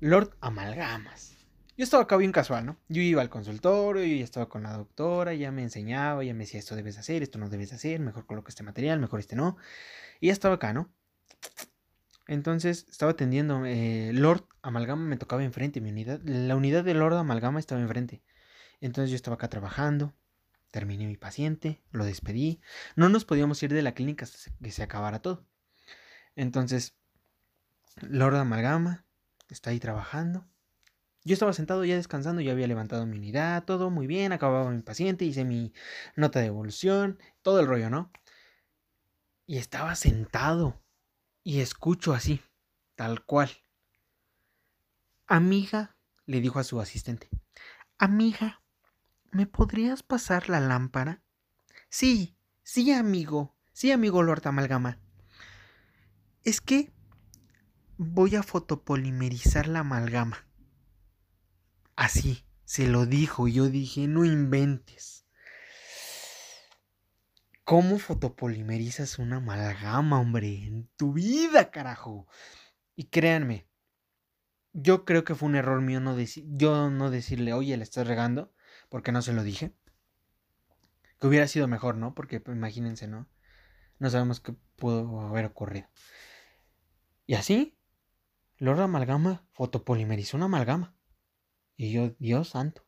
Lord 0.00 0.36
Amalgamas. 0.40 1.34
Yo 1.78 1.84
estaba 1.84 2.02
acá 2.02 2.18
bien 2.18 2.32
casual, 2.32 2.66
¿no? 2.66 2.76
Yo 2.88 3.00
iba 3.00 3.22
al 3.22 3.30
consultorio, 3.30 4.04
y 4.04 4.20
estaba 4.20 4.50
con 4.50 4.62
la 4.64 4.72
doctora, 4.74 5.32
ya 5.32 5.50
me 5.50 5.62
enseñaba, 5.62 6.24
ya 6.24 6.34
me 6.34 6.44
decía 6.44 6.60
esto 6.60 6.76
debes 6.76 6.98
hacer, 6.98 7.22
esto 7.22 7.38
no 7.38 7.48
debes 7.48 7.72
hacer, 7.72 8.00
mejor 8.00 8.26
coloca 8.26 8.50
este 8.50 8.62
material, 8.62 9.00
mejor 9.00 9.20
este 9.20 9.34
no. 9.34 9.56
Y 10.20 10.26
ya 10.26 10.34
estaba 10.34 10.56
acá, 10.56 10.74
¿no? 10.74 10.90
Entonces 12.26 12.86
estaba 12.90 13.12
atendiendo. 13.12 13.64
Eh, 13.64 14.10
Lord 14.12 14.46
Amalgama 14.60 15.06
me 15.06 15.16
tocaba 15.16 15.42
enfrente, 15.42 15.80
mi 15.80 15.90
unidad. 15.90 16.20
La 16.22 16.54
unidad 16.54 16.84
de 16.84 16.92
Lord 16.92 17.14
Amalgama 17.14 17.60
estaba 17.60 17.80
enfrente. 17.80 18.22
Entonces 18.80 19.10
yo 19.10 19.16
estaba 19.16 19.36
acá 19.36 19.48
trabajando. 19.48 20.14
Terminé 20.76 21.06
mi 21.06 21.16
paciente, 21.16 21.82
lo 21.90 22.04
despedí. 22.04 22.60
No 22.96 23.08
nos 23.08 23.24
podíamos 23.24 23.62
ir 23.62 23.72
de 23.72 23.80
la 23.80 23.94
clínica 23.94 24.26
hasta 24.26 24.50
que 24.62 24.70
se 24.70 24.82
acabara 24.82 25.22
todo. 25.22 25.46
Entonces, 26.34 26.98
Lord 28.02 28.36
Amalgama 28.36 29.06
está 29.48 29.70
ahí 29.70 29.80
trabajando. 29.80 30.46
Yo 31.24 31.32
estaba 31.32 31.54
sentado 31.54 31.82
ya 31.86 31.96
descansando, 31.96 32.42
ya 32.42 32.52
había 32.52 32.66
levantado 32.66 33.06
mi 33.06 33.16
unidad, 33.16 33.64
todo 33.64 33.88
muy 33.88 34.06
bien, 34.06 34.32
acababa 34.32 34.70
mi 34.70 34.82
paciente, 34.82 35.24
hice 35.24 35.46
mi 35.46 35.72
nota 36.14 36.40
de 36.40 36.48
evolución, 36.48 37.18
todo 37.40 37.60
el 37.60 37.68
rollo, 37.68 37.88
¿no? 37.88 38.12
Y 39.46 39.56
estaba 39.56 39.94
sentado 39.94 40.84
y 41.42 41.60
escucho 41.60 42.12
así, 42.12 42.42
tal 42.96 43.24
cual. 43.24 43.48
Amiga, 45.26 45.96
le 46.26 46.42
dijo 46.42 46.58
a 46.58 46.64
su 46.64 46.82
asistente, 46.82 47.30
amiga, 47.96 48.60
¿me 49.36 49.46
podrías 49.46 50.02
pasar 50.02 50.48
la 50.48 50.60
lámpara? 50.60 51.22
Sí, 51.90 52.38
sí, 52.62 52.90
amigo, 52.90 53.54
sí, 53.74 53.92
amigo 53.92 54.22
Lord 54.22 54.48
Amalgama. 54.48 54.98
Es 56.42 56.62
que 56.62 56.90
voy 57.98 58.34
a 58.34 58.42
fotopolimerizar 58.42 59.68
la 59.68 59.80
amalgama. 59.80 60.48
Así, 61.96 62.46
se 62.64 62.88
lo 62.88 63.04
dijo. 63.04 63.46
Y 63.46 63.52
yo 63.52 63.68
dije, 63.68 64.08
no 64.08 64.24
inventes. 64.24 65.26
¿Cómo 67.64 67.98
fotopolimerizas 67.98 69.18
una 69.18 69.36
amalgama, 69.36 70.18
hombre? 70.18 70.64
En 70.64 70.88
tu 70.96 71.12
vida, 71.12 71.70
carajo. 71.70 72.26
Y 72.94 73.04
créanme, 73.08 73.68
yo 74.72 75.04
creo 75.04 75.24
que 75.24 75.34
fue 75.34 75.48
un 75.48 75.56
error 75.56 75.82
mío 75.82 76.00
no 76.00 76.16
yo 76.18 76.90
no 76.90 77.10
decirle, 77.10 77.52
oye, 77.52 77.76
le 77.76 77.82
estás 77.82 78.06
regando, 78.06 78.54
porque 78.88 79.12
no 79.12 79.22
se 79.22 79.32
lo 79.32 79.42
dije. 79.42 79.72
Que 81.18 81.26
hubiera 81.26 81.48
sido 81.48 81.68
mejor, 81.68 81.96
¿no? 81.96 82.14
Porque 82.14 82.40
pues, 82.40 82.56
imagínense, 82.56 83.08
¿no? 83.08 83.28
No 83.98 84.10
sabemos 84.10 84.40
qué 84.40 84.54
pudo 84.76 85.20
haber 85.20 85.46
ocurrido. 85.46 85.88
Y 87.26 87.34
así, 87.34 87.78
Lord 88.58 88.80
Amalgama 88.80 89.46
fotopolimerizó 89.52 90.36
una 90.36 90.46
amalgama. 90.46 90.96
Y 91.76 91.92
yo, 91.92 92.10
Dios 92.18 92.50
santo. 92.50 92.86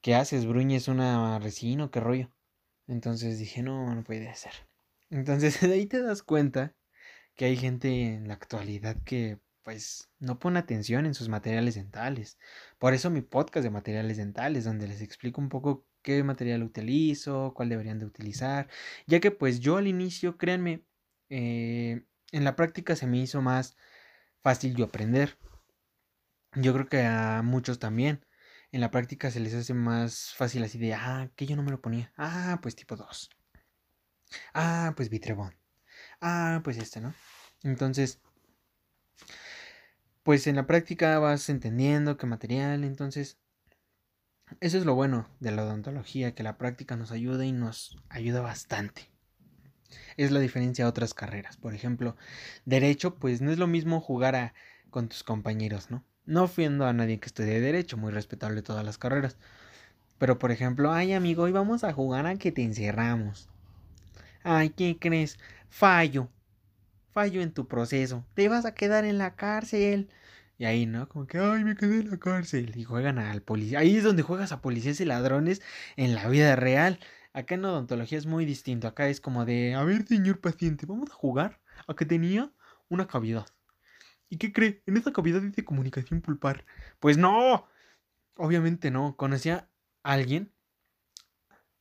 ¿Qué 0.00 0.14
haces, 0.14 0.46
Bruñes 0.46 0.88
una 0.88 1.38
resina 1.38 1.84
o 1.84 1.90
qué 1.90 2.00
rollo? 2.00 2.30
Entonces 2.86 3.38
dije, 3.38 3.62
no, 3.62 3.94
no 3.94 4.02
puede 4.02 4.34
ser. 4.34 4.52
Entonces 5.10 5.60
de 5.60 5.72
ahí 5.72 5.86
te 5.86 6.02
das 6.02 6.22
cuenta 6.22 6.74
que 7.34 7.46
hay 7.46 7.56
gente 7.56 8.14
en 8.14 8.28
la 8.28 8.34
actualidad 8.34 8.96
que 9.04 9.40
pues 9.62 10.10
no 10.18 10.38
pone 10.38 10.58
atención 10.58 11.06
en 11.06 11.14
sus 11.14 11.28
materiales 11.28 11.74
dentales. 11.74 12.38
Por 12.78 12.94
eso 12.94 13.10
mi 13.10 13.22
podcast 13.22 13.64
de 13.64 13.70
materiales 13.70 14.16
dentales, 14.16 14.64
donde 14.64 14.88
les 14.88 15.02
explico 15.02 15.40
un 15.40 15.48
poco 15.48 15.86
qué 16.02 16.22
material 16.24 16.62
utilizo, 16.62 17.52
cuál 17.54 17.68
deberían 17.68 17.98
de 17.98 18.06
utilizar, 18.06 18.68
ya 19.06 19.20
que 19.20 19.30
pues 19.30 19.60
yo 19.60 19.76
al 19.76 19.86
inicio, 19.86 20.38
créanme, 20.38 20.84
eh, 21.28 22.04
en 22.32 22.44
la 22.44 22.56
práctica 22.56 22.96
se 22.96 23.06
me 23.06 23.18
hizo 23.18 23.42
más 23.42 23.76
fácil 24.42 24.74
yo 24.74 24.84
aprender. 24.86 25.38
Yo 26.54 26.72
creo 26.72 26.88
que 26.88 27.02
a 27.02 27.42
muchos 27.42 27.78
también. 27.78 28.26
En 28.72 28.80
la 28.80 28.90
práctica 28.90 29.30
se 29.30 29.40
les 29.40 29.54
hace 29.54 29.74
más 29.74 30.32
fácil 30.34 30.62
así 30.62 30.78
de, 30.78 30.94
ah, 30.94 31.30
que 31.36 31.46
yo 31.46 31.56
no 31.56 31.62
me 31.62 31.72
lo 31.72 31.80
ponía. 31.80 32.12
Ah, 32.16 32.60
pues 32.62 32.76
tipo 32.76 32.96
2. 32.96 33.30
Ah, 34.54 34.92
pues 34.96 35.10
Vitrebón. 35.10 35.56
Ah, 36.20 36.60
pues 36.64 36.78
este, 36.78 37.00
¿no? 37.00 37.14
Entonces, 37.62 38.20
pues 40.22 40.46
en 40.46 40.56
la 40.56 40.66
práctica 40.66 41.18
vas 41.18 41.48
entendiendo 41.48 42.16
qué 42.16 42.26
material, 42.26 42.84
entonces, 42.84 43.38
eso 44.60 44.78
es 44.78 44.84
lo 44.84 44.94
bueno 44.94 45.28
de 45.40 45.52
la 45.52 45.64
odontología, 45.64 46.34
que 46.34 46.42
la 46.42 46.58
práctica 46.58 46.96
nos 46.96 47.12
ayuda 47.12 47.44
y 47.44 47.52
nos 47.52 47.96
ayuda 48.08 48.40
bastante. 48.40 49.10
Es 50.16 50.30
la 50.30 50.40
diferencia 50.40 50.84
a 50.84 50.88
otras 50.88 51.14
carreras. 51.14 51.56
Por 51.56 51.74
ejemplo, 51.74 52.16
derecho, 52.64 53.16
pues 53.16 53.40
no 53.40 53.50
es 53.50 53.58
lo 53.58 53.66
mismo 53.66 54.00
jugar 54.00 54.36
a, 54.36 54.54
con 54.90 55.08
tus 55.08 55.22
compañeros, 55.22 55.90
¿no? 55.90 56.04
No 56.26 56.44
ofendo 56.44 56.86
a 56.86 56.92
nadie 56.92 57.18
que 57.18 57.26
estudie 57.26 57.60
derecho, 57.60 57.96
muy 57.96 58.12
respetable 58.12 58.62
todas 58.62 58.84
las 58.84 58.98
carreras. 58.98 59.38
Pero 60.18 60.38
por 60.38 60.52
ejemplo, 60.52 60.92
ay 60.92 61.12
amigo, 61.14 61.44
hoy 61.44 61.52
vamos 61.52 61.82
a 61.82 61.92
jugar 61.92 62.26
a 62.26 62.36
que 62.36 62.52
te 62.52 62.62
encerramos. 62.62 63.48
Ay, 64.42 64.70
¿qué 64.70 64.98
crees? 64.98 65.38
Fallo. 65.68 66.28
Fallo 67.12 67.42
en 67.42 67.52
tu 67.52 67.66
proceso. 67.66 68.24
Te 68.34 68.48
vas 68.48 68.64
a 68.64 68.74
quedar 68.74 69.04
en 69.04 69.18
la 69.18 69.36
cárcel. 69.36 70.08
Y 70.58 70.64
ahí, 70.66 70.86
¿no? 70.86 71.08
Como 71.08 71.26
que, 71.26 71.38
ay, 71.38 71.64
me 71.64 71.74
quedé 71.74 72.00
en 72.00 72.10
la 72.10 72.18
cárcel. 72.18 72.72
Y 72.76 72.84
juegan 72.84 73.18
al 73.18 73.42
policía. 73.42 73.80
Ahí 73.80 73.96
es 73.96 74.04
donde 74.04 74.22
juegas 74.22 74.52
a 74.52 74.60
policías 74.60 75.00
y 75.00 75.04
ladrones 75.04 75.62
en 75.96 76.14
la 76.14 76.28
vida 76.28 76.54
real. 76.56 77.00
Acá 77.32 77.54
en 77.54 77.64
odontología 77.64 78.18
es 78.18 78.26
muy 78.26 78.44
distinto. 78.44 78.86
Acá 78.86 79.08
es 79.08 79.20
como 79.20 79.44
de, 79.44 79.74
a 79.74 79.82
ver, 79.84 80.06
señor 80.06 80.40
paciente, 80.40 80.86
vamos 80.86 81.10
a 81.10 81.14
jugar 81.14 81.60
a 81.86 81.94
que 81.94 82.04
tenía 82.04 82.52
una 82.88 83.06
cavidad. 83.06 83.46
¿Y 84.28 84.36
qué 84.38 84.52
cree? 84.52 84.82
En 84.86 84.96
esa 84.96 85.12
cavidad 85.12 85.40
dice 85.40 85.64
comunicación 85.64 86.20
pulpar. 86.20 86.64
Pues 87.00 87.18
no. 87.18 87.66
Obviamente 88.36 88.90
no. 88.90 89.16
Conocía 89.16 89.68
a 90.02 90.12
alguien. 90.12 90.52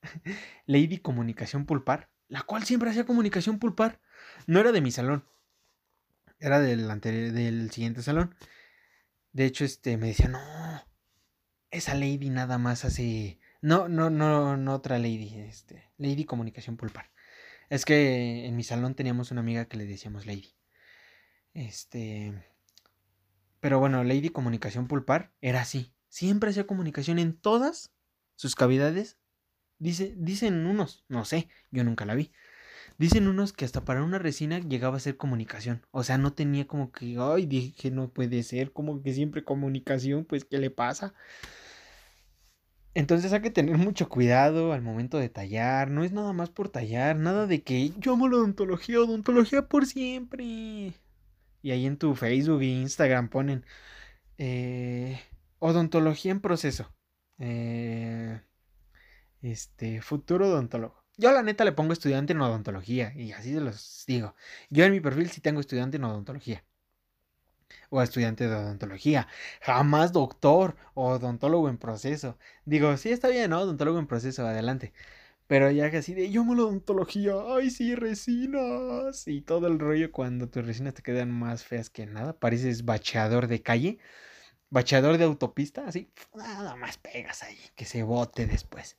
Lady 0.65 0.99
Comunicación 0.99 1.65
Pulpar. 1.65 2.09
La 2.27 2.43
cual 2.43 2.63
siempre 2.63 2.89
hacía 2.89 3.05
comunicación 3.05 3.59
pulpar. 3.59 3.99
No 4.47 4.59
era 4.59 4.71
de 4.71 4.81
mi 4.81 4.91
salón. 4.91 5.25
Era 6.39 6.59
del, 6.59 6.87
del 7.01 7.71
siguiente 7.71 8.01
salón. 8.01 8.35
De 9.33 9.45
hecho, 9.45 9.65
este 9.65 9.97
me 9.97 10.07
decía, 10.07 10.27
no. 10.27 10.39
Esa 11.71 11.93
Lady 11.93 12.29
nada 12.29 12.57
más 12.57 12.85
hace. 12.85 13.39
No, 13.61 13.87
no, 13.87 14.09
no, 14.09 14.57
no 14.57 14.73
otra 14.73 14.97
Lady. 14.97 15.39
Este. 15.39 15.91
Lady 15.97 16.25
Comunicación 16.25 16.77
Pulpar. 16.77 17.11
Es 17.69 17.85
que 17.85 18.45
en 18.45 18.55
mi 18.55 18.63
salón 18.63 18.95
teníamos 18.95 19.31
una 19.31 19.41
amiga 19.41 19.65
que 19.65 19.77
le 19.77 19.85
decíamos 19.85 20.25
Lady. 20.25 20.55
Este. 21.53 22.33
Pero 23.59 23.79
bueno, 23.79 24.03
Lady 24.03 24.29
Comunicación 24.29 24.87
Pulpar 24.87 25.31
era 25.41 25.61
así. 25.61 25.93
Siempre 26.07 26.49
hacía 26.49 26.65
comunicación 26.65 27.19
en 27.19 27.37
todas 27.37 27.91
sus 28.35 28.55
cavidades. 28.55 29.17
Dice, 29.77 30.13
dicen 30.17 30.65
unos, 30.65 31.05
no 31.07 31.23
sé, 31.23 31.47
yo 31.71 31.83
nunca 31.83 32.05
la 32.05 32.15
vi. 32.15 32.31
Dicen 32.99 33.27
unos 33.27 33.53
que 33.53 33.65
hasta 33.65 33.85
para 33.85 34.03
una 34.03 34.19
resina 34.19 34.59
llegaba 34.59 34.97
a 34.97 34.99
ser 34.99 35.17
comunicación. 35.17 35.81
O 35.91 36.03
sea, 36.03 36.17
no 36.17 36.33
tenía 36.33 36.67
como 36.67 36.91
que, 36.91 37.15
ay, 37.19 37.45
dije, 37.47 37.91
no 37.91 38.09
puede 38.09 38.43
ser, 38.43 38.73
como 38.73 39.01
que 39.01 39.13
siempre 39.13 39.43
comunicación, 39.43 40.25
pues, 40.25 40.45
¿qué 40.45 40.59
le 40.59 40.69
pasa? 40.69 41.13
Entonces 42.93 43.31
hay 43.33 43.41
que 43.41 43.51
tener 43.51 43.77
mucho 43.77 44.09
cuidado 44.09 44.73
al 44.73 44.81
momento 44.81 45.17
de 45.17 45.29
tallar. 45.29 45.89
No 45.89 46.03
es 46.03 46.11
nada 46.11 46.33
más 46.33 46.49
por 46.49 46.69
tallar, 46.69 47.15
nada 47.15 47.47
de 47.47 47.63
que 47.63 47.91
yo 47.97 48.13
amo 48.13 48.27
la 48.27 48.37
odontología, 48.37 48.99
odontología 48.99 49.67
por 49.67 49.85
siempre. 49.85 50.43
Y 51.61 51.71
ahí 51.71 51.85
en 51.85 51.97
tu 51.97 52.15
Facebook 52.15 52.61
e 52.61 52.65
Instagram 52.67 53.29
ponen 53.29 53.65
eh, 54.37 55.19
odontología 55.59 56.31
en 56.31 56.41
proceso. 56.41 56.93
Eh, 57.39 58.41
este, 59.41 60.01
futuro 60.01 60.49
odontólogo. 60.49 60.98
Yo 61.19 61.33
la 61.33 61.43
neta 61.43 61.65
le 61.65 61.73
pongo 61.73 61.91
estudiante 61.91 62.31
en 62.31 62.39
odontología 62.39 63.13
y 63.13 63.33
así 63.33 63.53
se 63.53 63.59
los 63.59 64.05
digo. 64.07 64.35
Yo 64.69 64.85
en 64.85 64.93
mi 64.93 65.01
perfil 65.01 65.29
sí 65.29 65.41
tengo 65.41 65.59
estudiante 65.59 65.97
en 65.97 66.05
odontología. 66.05 66.63
O 67.89 68.01
estudiante 68.01 68.47
de 68.47 68.55
odontología. 68.55 69.27
Jamás 69.61 70.13
doctor 70.13 70.77
o 70.93 71.09
odontólogo 71.09 71.67
en 71.67 71.77
proceso. 71.77 72.37
Digo, 72.65 72.95
sí 72.95 73.11
está 73.11 73.27
bien, 73.27 73.49
¿no? 73.51 73.59
Odontólogo 73.59 73.99
en 73.99 74.07
proceso, 74.07 74.47
adelante. 74.47 74.93
Pero 75.47 75.71
ya 75.71 75.91
que 75.91 75.97
así 75.97 76.13
de 76.13 76.31
yo 76.31 76.43
la 76.45 76.63
odontología, 76.63 77.33
ay 77.55 77.69
sí, 77.71 77.95
resinas. 77.95 79.27
Y 79.27 79.41
todo 79.41 79.67
el 79.67 79.79
rollo 79.79 80.11
cuando 80.13 80.49
tus 80.49 80.65
resinas 80.65 80.93
te 80.93 81.03
quedan 81.03 81.31
más 81.31 81.65
feas 81.65 81.89
que 81.89 82.05
nada. 82.05 82.39
Pareces 82.39 82.85
bacheador 82.85 83.47
de 83.47 83.61
calle. 83.61 83.99
Bacheador 84.69 85.17
de 85.17 85.25
autopista, 85.25 85.85
así. 85.87 86.11
Nada 86.35 86.75
más 86.77 86.97
pegas 86.97 87.43
ahí, 87.43 87.59
que 87.75 87.85
se 87.85 88.03
bote 88.03 88.47
después. 88.47 88.97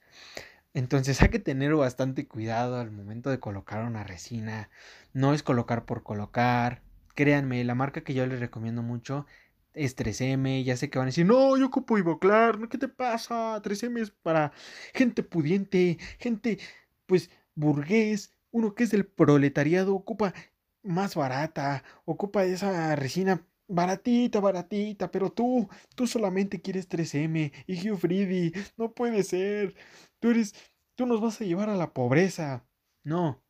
Entonces 0.74 1.20
hay 1.22 1.30
que 1.30 1.38
tener 1.40 1.74
bastante 1.74 2.26
cuidado 2.28 2.78
al 2.78 2.90
momento 2.92 3.30
de 3.30 3.40
colocar 3.40 3.84
una 3.84 4.04
resina. 4.04 4.70
No 5.12 5.34
es 5.34 5.42
colocar 5.42 5.84
por 5.84 6.02
colocar. 6.02 6.82
Créanme, 7.14 7.64
la 7.64 7.74
marca 7.74 8.02
que 8.02 8.14
yo 8.14 8.26
les 8.26 8.40
recomiendo 8.40 8.82
mucho 8.82 9.26
es 9.74 9.96
3M. 9.96 10.62
Ya 10.64 10.76
sé 10.76 10.90
que 10.90 10.98
van 10.98 11.06
a 11.06 11.10
decir, 11.10 11.26
no, 11.26 11.56
yo 11.56 11.66
ocupo 11.66 11.98
Ivoclar. 11.98 12.68
¿Qué 12.68 12.78
te 12.78 12.88
pasa? 12.88 13.60
3M 13.62 14.00
es 14.00 14.10
para 14.10 14.52
gente 14.94 15.22
pudiente, 15.22 15.98
gente, 16.18 16.58
pues, 17.06 17.30
burgués. 17.54 18.34
Uno 18.52 18.74
que 18.74 18.84
es 18.84 18.90
del 18.90 19.06
proletariado 19.06 19.94
ocupa 19.94 20.34
más 20.82 21.14
barata, 21.14 21.84
ocupa 22.04 22.44
esa 22.44 22.96
resina 22.96 23.44
baratita, 23.70 24.40
baratita, 24.40 25.10
pero 25.10 25.30
tú, 25.30 25.68
tú 25.94 26.06
solamente 26.06 26.60
quieres 26.60 26.88
3M 26.88 27.52
y 27.66 27.90
Hugh 27.90 27.98
Freedy, 27.98 28.52
no 28.76 28.92
puede 28.92 29.22
ser. 29.22 29.74
Tú 30.18 30.30
eres, 30.30 30.54
tú 30.94 31.06
nos 31.06 31.20
vas 31.20 31.40
a 31.40 31.44
llevar 31.44 31.70
a 31.70 31.76
la 31.76 31.92
pobreza. 31.92 32.66
No. 33.04 33.42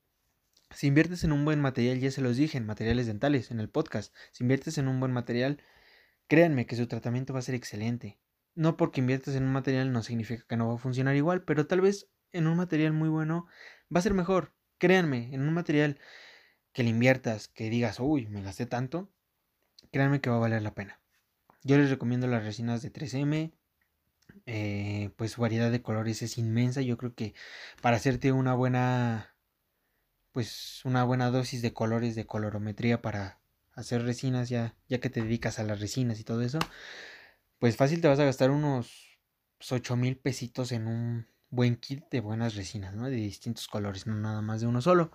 Si 0.71 0.87
inviertes 0.87 1.25
en 1.25 1.33
un 1.33 1.45
buen 1.45 1.61
material, 1.61 1.99
ya 1.99 2.11
se 2.11 2.21
los 2.21 2.37
dije, 2.37 2.59
en 2.59 2.67
materiales 2.67 3.07
dentales, 3.07 3.51
en 3.51 3.59
el 3.59 3.69
podcast, 3.69 4.15
si 4.31 4.45
inviertes 4.45 4.79
en 4.79 4.87
un 4.87 5.01
buen 5.01 5.13
material, 5.13 5.63
créanme 6.29 6.67
que 6.67 6.77
su 6.77 6.87
tratamiento 6.87 7.33
va 7.33 7.41
a 7.41 7.43
ser 7.43 7.57
excelente. 7.57 8.21
No 8.55 8.77
porque 8.77 9.01
inviertas 9.01 9.35
en 9.35 9.45
un 9.45 9.53
material 9.53 9.93
no 9.93 10.03
significa 10.03 10.45
que 10.49 10.57
no 10.57 10.69
va 10.69 10.75
a 10.75 10.79
funcionar 10.79 11.17
igual, 11.17 11.43
pero 11.43 11.67
tal 11.67 11.81
vez 11.81 12.09
en 12.33 12.47
un 12.47 12.57
material 12.57 12.93
muy 12.93 13.09
bueno 13.09 13.47
va 13.95 14.01
a 14.01 14.03
ser 14.03 14.15
mejor. 14.15 14.53
Créanme, 14.79 15.35
en 15.35 15.43
un 15.43 15.55
material 15.55 15.99
que 16.73 16.83
le 16.83 16.91
inviertas, 16.91 17.49
que 17.49 17.69
digas, 17.71 17.99
uy, 18.01 18.29
me 18.29 18.43
gasté 18.43 18.67
tanto, 18.67 19.11
créanme 19.93 20.21
que 20.21 20.31
va 20.31 20.37
a 20.37 20.41
valer 20.41 20.63
la 20.63 20.75
pena. 20.75 21.01
Yo 21.63 21.77
les 21.79 21.91
recomiendo 21.91 22.27
las 22.27 22.45
resinas 22.45 22.83
de 22.83 22.91
3M, 22.91 23.53
eh, 24.47 25.11
pues 25.17 25.37
variedad 25.37 25.71
de 25.71 25.83
colores 25.83 26.23
es 26.23 26.39
inmensa. 26.39 26.81
Yo 26.83 26.97
creo 26.97 27.15
que 27.15 27.35
para 27.83 27.97
hacerte 27.97 28.33
una 28.33 28.55
buena, 28.55 29.35
pues 30.33 30.83
una 30.85 31.05
buena 31.05 31.31
dosis 31.31 31.63
de 31.63 31.73
colores 31.73 32.15
de 32.15 32.27
colorometría 32.27 33.03
para 33.03 33.41
hacer 33.75 34.03
resinas, 34.05 34.49
ya, 34.49 34.77
ya 34.89 35.01
que 35.01 35.11
te 35.11 35.23
dedicas 35.23 35.59
a 35.59 35.65
las 35.65 35.81
resinas 35.81 36.21
y 36.21 36.25
todo 36.25 36.43
eso, 36.43 36.59
pues 37.59 37.77
fácil 37.77 38.01
te 38.01 38.09
vas 38.09 38.19
a 38.19 38.25
gastar 38.25 38.51
unos 38.51 39.19
8 39.71 39.97
mil 39.97 40.17
pesitos 40.17 40.73
en 40.73 40.87
un 40.87 41.27
buen 41.51 41.77
kit 41.77 42.05
de 42.11 42.21
buenas 42.21 42.55
resinas, 42.55 42.95
¿no? 42.95 43.07
De 43.09 43.17
distintos 43.17 43.69
colores, 43.69 44.07
no 44.07 44.15
nada 44.15 44.41
más 44.41 44.61
de 44.61 44.67
uno 44.67 44.81
solo. 44.81 45.13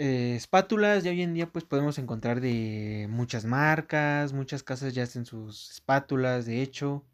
Eh, 0.00 0.36
espátulas, 0.36 1.02
ya 1.02 1.10
hoy 1.10 1.22
en 1.22 1.34
día 1.34 1.50
pues 1.50 1.64
podemos 1.64 1.98
encontrar 1.98 2.40
de 2.40 3.08
muchas 3.10 3.44
marcas, 3.44 4.32
muchas 4.32 4.62
casas 4.62 4.94
ya 4.94 5.02
hacen 5.02 5.26
sus 5.26 5.72
espátulas, 5.72 6.46
de 6.46 6.62
hecho. 6.62 7.04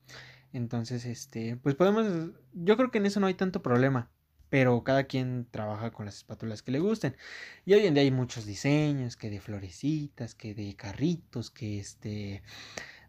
Entonces, 0.53 1.07
este, 1.07 1.57
pues 1.57 1.75
podemos, 1.75 2.07
yo 2.53 2.77
creo 2.77 2.91
que 2.91 2.99
en 2.99 3.07
eso 3.07 3.21
no 3.21 3.27
hay 3.27 3.35
tanto 3.35 3.63
problema, 3.63 4.11
pero 4.51 4.85
cada 4.85 5.05
quien 5.05 5.47
trabaja 5.51 5.93
con 5.93 6.05
las 6.07 6.17
espátulas 6.19 6.63
que 6.63 6.73
le 6.73 6.79
gusten. 6.79 7.17
Y 7.65 7.73
hoy 7.73 7.87
en 7.87 7.95
día 7.95 8.03
hay 8.03 8.11
muchos 8.11 8.45
diseños, 8.45 9.17
que 9.17 9.31
de 9.31 9.41
florecitas, 9.41 10.35
que 10.35 10.55
de 10.55 10.77
carritos, 10.77 11.51
que 11.51 11.81
este, 11.81 12.43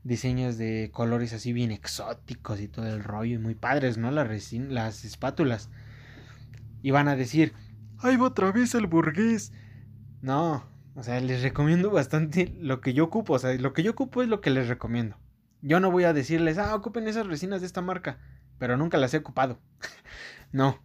diseños 0.03 0.57
de 0.57 0.89
colores 0.93 1.33
así 1.33 1.51
bien 1.51 1.71
exóticos 1.71 2.61
y 2.61 2.69
todo 2.69 2.87
el 2.87 3.03
rollo, 3.03 3.35
y 3.35 3.39
muy 3.39 3.55
padres, 3.55 3.97
¿no? 3.97 4.09
Las, 4.09 4.53
las 4.53 5.03
espátulas. 5.03 5.69
Y 6.81 6.91
van 6.91 7.09
a 7.09 7.17
decir, 7.17 7.53
ahí 7.99 8.15
va 8.15 8.27
otra 8.27 8.53
vez 8.53 8.73
el 8.73 8.87
burgués. 8.87 9.51
No, 10.25 10.65
o 10.95 11.03
sea, 11.03 11.19
les 11.19 11.43
recomiendo 11.43 11.91
bastante 11.91 12.51
lo 12.59 12.81
que 12.81 12.95
yo 12.95 13.03
ocupo, 13.03 13.33
o 13.33 13.39
sea, 13.39 13.53
lo 13.53 13.73
que 13.73 13.83
yo 13.83 13.91
ocupo 13.91 14.23
es 14.23 14.27
lo 14.27 14.41
que 14.41 14.49
les 14.49 14.67
recomiendo. 14.67 15.19
Yo 15.61 15.79
no 15.79 15.91
voy 15.91 16.03
a 16.05 16.13
decirles, 16.13 16.57
ah, 16.57 16.73
ocupen 16.73 17.07
esas 17.07 17.27
resinas 17.27 17.61
de 17.61 17.67
esta 17.67 17.83
marca, 17.83 18.17
pero 18.57 18.75
nunca 18.75 18.97
las 18.97 19.13
he 19.13 19.17
ocupado. 19.17 19.59
no. 20.51 20.83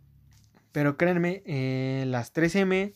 Pero 0.72 0.98
créanme, 0.98 1.42
eh, 1.46 2.04
las 2.06 2.34
3M, 2.34 2.92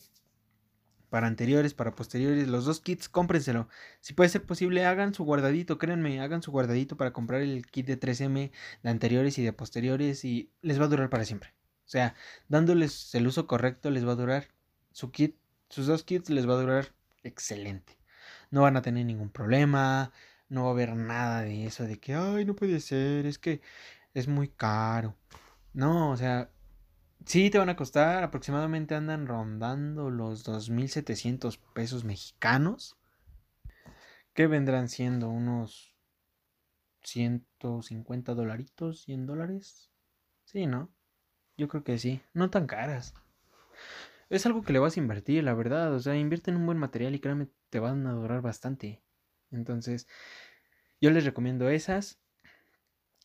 para 1.09 1.25
anteriores, 1.25 1.73
para 1.73 1.95
posteriores, 1.95 2.47
los 2.47 2.65
dos 2.65 2.79
kits, 2.79 3.09
cómprenselo. 3.09 3.67
Si 3.99 4.13
puede 4.13 4.29
ser 4.29 4.43
posible, 4.45 4.85
hagan 4.85 5.15
su 5.15 5.23
guardadito, 5.23 5.79
créanme, 5.79 6.21
hagan 6.21 6.43
su 6.43 6.51
guardadito 6.51 6.95
para 6.95 7.11
comprar 7.11 7.41
el 7.41 7.65
kit 7.65 7.87
de 7.87 7.99
3M 7.99 8.51
de 8.83 8.89
anteriores 8.91 9.39
y 9.39 9.43
de 9.43 9.51
posteriores 9.51 10.23
y 10.23 10.51
les 10.61 10.79
va 10.79 10.85
a 10.85 10.89
durar 10.89 11.09
para 11.09 11.25
siempre. 11.25 11.55
O 11.85 11.89
sea, 11.89 12.13
dándoles 12.49 13.15
el 13.15 13.25
uso 13.25 13.47
correcto 13.47 13.89
les 13.89 14.05
va 14.07 14.11
a 14.11 14.15
durar 14.15 14.49
su 14.91 15.09
kit, 15.09 15.37
sus 15.69 15.87
dos 15.87 16.03
kits 16.03 16.29
les 16.29 16.47
va 16.47 16.53
a 16.53 16.61
durar 16.61 16.95
excelente. 17.23 17.97
No 18.51 18.61
van 18.61 18.77
a 18.77 18.81
tener 18.81 19.05
ningún 19.05 19.29
problema, 19.29 20.11
no 20.49 20.63
va 20.63 20.69
a 20.69 20.73
haber 20.73 20.95
nada 20.95 21.41
de 21.41 21.65
eso, 21.65 21.85
de 21.85 21.99
que, 21.99 22.13
ay, 22.13 22.45
no 22.45 22.55
puede 22.55 22.79
ser, 22.79 23.25
es 23.25 23.39
que 23.39 23.61
es 24.13 24.27
muy 24.27 24.49
caro. 24.49 25.15
No, 25.73 26.11
o 26.11 26.17
sea, 26.17 26.51
sí 27.25 27.49
te 27.49 27.57
van 27.57 27.69
a 27.69 27.75
costar, 27.75 28.23
aproximadamente 28.23 28.95
andan 28.95 29.27
rondando 29.27 30.09
los 30.09 30.43
2.700 30.45 31.59
pesos 31.73 32.03
mexicanos, 32.03 32.97
que 34.33 34.47
vendrán 34.47 34.89
siendo 34.89 35.29
unos 35.29 35.95
150 37.03 38.33
dolaritos, 38.33 39.01
100 39.03 39.25
dólares. 39.25 39.91
Sí, 40.43 40.67
¿no? 40.67 40.89
Yo 41.57 41.67
creo 41.67 41.83
que 41.83 41.97
sí, 41.97 42.21
no 42.33 42.49
tan 42.49 42.67
caras. 42.67 43.13
Es 44.35 44.45
algo 44.45 44.63
que 44.63 44.73
le 44.73 44.79
vas 44.79 44.97
a 44.97 44.99
invertir, 44.99 45.45
la 45.45 45.53
verdad. 45.53 45.93
O 45.93 45.99
sea, 45.99 46.17
invierte 46.17 46.51
en 46.51 46.57
un 46.57 46.65
buen 46.65 46.77
material 46.77 47.15
y 47.15 47.19
créeme, 47.19 47.47
te 47.69 47.79
van 47.79 48.05
a 48.05 48.11
durar 48.11 48.41
bastante. 48.41 49.01
Entonces, 49.49 50.09
yo 50.99 51.09
les 51.11 51.23
recomiendo 51.23 51.69
esas. 51.69 52.19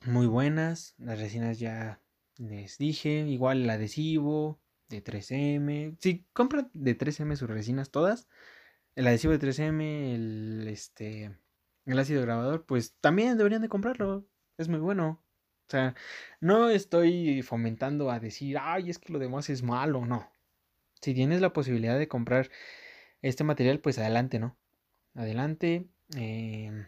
Muy 0.07 0.27
buenas. 0.29 0.95
Las 0.99 1.19
resinas 1.19 1.59
ya 1.59 2.01
les 2.37 2.79
dije. 2.79 3.27
Igual 3.27 3.63
el 3.63 3.71
adhesivo 3.71 4.61
de 4.89 5.03
3M. 5.03 5.97
Si 5.99 6.27
compran 6.33 6.71
de 6.75 6.97
3M 6.97 7.35
sus 7.35 7.51
resinas 7.51 7.91
todas. 7.91 8.29
El 8.95 9.09
adhesivo 9.09 9.33
de 9.33 9.41
3M, 9.41 10.15
el, 10.15 10.69
este, 10.69 11.37
el 11.87 11.99
ácido 11.99 12.23
grabador, 12.23 12.67
pues 12.67 12.95
también 13.01 13.37
deberían 13.37 13.63
de 13.63 13.69
comprarlo. 13.69 14.29
Es 14.59 14.69
muy 14.69 14.79
bueno. 14.79 15.25
O 15.67 15.71
sea, 15.71 15.97
no 16.41 16.71
estoy 16.71 17.43
fomentando 17.43 18.13
a 18.13 18.21
decir, 18.21 18.59
ay, 18.61 18.91
es 18.91 19.01
que 19.01 19.13
lo 19.13 19.19
demás 19.19 19.51
es 19.51 19.65
malo. 19.65 20.07
No. 20.07 20.31
Si 21.01 21.15
tienes 21.15 21.41
la 21.41 21.53
posibilidad 21.53 21.99
de 21.99 22.09
comprar 22.09 22.51
este 23.23 23.45
material, 23.45 23.81
pues 23.81 23.99
adelante, 23.99 24.39
¿no? 24.39 24.57
Adelante. 25.15 25.87
Em, 26.15 26.87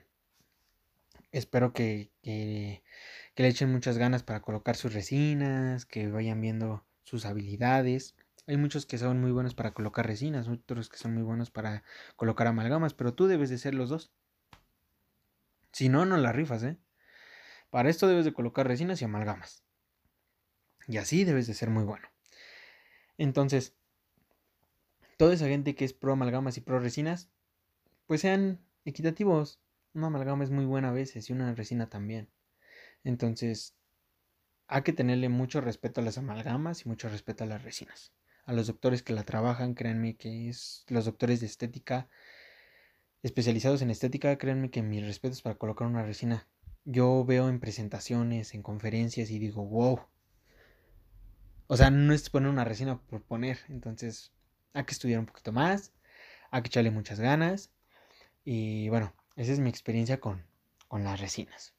espero 1.31 1.73
que, 1.73 2.11
que, 2.23 2.83
le 3.37 3.49
echen 3.49 3.73
muchas 3.73 3.99
ganas 3.99 4.23
para 4.23 4.41
colocar 4.41 4.77
sus 4.77 4.95
resinas, 4.95 5.87
que 5.87 6.09
vayan 6.09 6.41
viendo 6.41 6.85
sus 7.05 7.25
habilidades. 7.25 8.15
Hay 8.47 8.57
muchos 8.57 8.87
que 8.87 8.99
son 8.99 9.21
muy 9.21 9.31
buenos 9.31 9.55
para 9.55 9.73
colocar 9.73 10.07
resinas, 10.07 10.49
otros 10.49 10.89
que 10.89 10.99
son 10.99 11.15
muy 11.15 11.23
buenos 11.23 11.51
para 11.51 11.85
colocar 12.17 12.47
amalgamas, 12.47 12.95
pero 12.95 13.15
tú 13.15 13.27
debes 13.27 13.51
de 13.51 13.59
ser 13.59 13.75
los 13.75 13.89
dos. 13.89 14.13
Si 15.73 15.89
no, 15.89 16.05
no 16.05 16.17
las 16.17 16.35
rifas, 16.37 16.63
¿eh? 16.65 16.77
Para 17.71 17.89
esto 17.89 18.07
debes 18.07 18.27
de 18.27 18.35
colocar 18.35 18.67
resinas 18.67 19.01
y 19.01 19.07
amalgamas. 19.07 19.63
Y 20.87 20.99
así 20.99 21.25
debes 21.25 21.47
de 21.47 21.55
ser 21.55 21.71
muy 21.71 21.85
bueno. 21.85 22.09
Entonces, 23.17 23.75
toda 25.17 25.35
esa 25.35 25.47
gente 25.47 25.75
que 25.75 25.85
es 25.85 25.93
pro 25.93 26.13
amalgamas 26.13 26.57
y 26.57 26.61
pro 26.61 26.79
resinas, 26.81 27.31
pues 28.07 28.21
sean 28.21 28.61
equitativos. 28.85 29.61
Una 29.95 30.07
amalgama 30.07 30.45
es 30.45 30.51
muy 30.51 30.65
buena 30.65 30.89
a 30.89 30.93
veces 30.93 31.29
y 31.29 31.33
una 31.33 31.55
resina 31.55 31.89
también. 31.89 32.31
Entonces, 33.05 33.75
hay 34.69 34.83
que 34.83 34.93
tenerle 34.93 35.29
mucho 35.29 35.61
respeto 35.61 36.01
a 36.01 36.05
las 36.05 36.19
amalgamas 36.19 36.85
y 36.85 36.89
mucho 36.89 37.09
respeto 37.09 37.45
a 37.45 37.47
las 37.47 37.63
resinas. 37.63 38.13
A 38.45 38.53
los 38.53 38.67
doctores 38.67 39.03
que 39.03 39.13
la 39.13 39.23
trabajan, 39.23 39.75
créanme 39.75 40.17
que 40.17 40.49
es 40.49 40.85
los 40.89 41.05
doctores 41.05 41.41
de 41.41 41.47
estética 41.47 42.09
especializados 43.23 43.83
en 43.83 43.91
estética, 43.91 44.37
créanme 44.37 44.71
que 44.71 44.83
mis 44.83 45.05
respetos 45.05 45.43
para 45.43 45.57
colocar 45.57 45.87
una 45.87 46.03
resina. 46.03 46.49
Yo 46.85 47.25
veo 47.25 47.49
en 47.49 47.61
presentaciones, 47.61 48.55
en 48.55 48.63
conferencias 48.63 49.31
y 49.31 49.39
digo, 49.39 49.65
wow. 49.65 50.01
O 51.69 51.77
sea, 51.77 51.91
no 51.91 52.13
es 52.13 52.29
poner 52.31 52.51
una 52.51 52.65
resina 52.65 53.01
por 53.01 53.23
poner. 53.23 53.61
Entonces, 53.69 54.33
hay 54.75 54.85
que 54.85 54.93
estudiar 54.93 55.21
un 55.21 55.27
poquito 55.27 55.53
más, 55.53 55.93
hay 56.51 56.63
que 56.63 56.69
echarle 56.69 56.91
muchas 56.91 57.21
ganas 57.21 57.71
y 58.45 58.89
bueno, 58.89 59.15
esa 59.37 59.53
es 59.53 59.61
mi 59.61 59.71
experiencia 59.71 60.21
con, 60.21 60.45
las 60.91 61.21
resinas. 61.21 61.75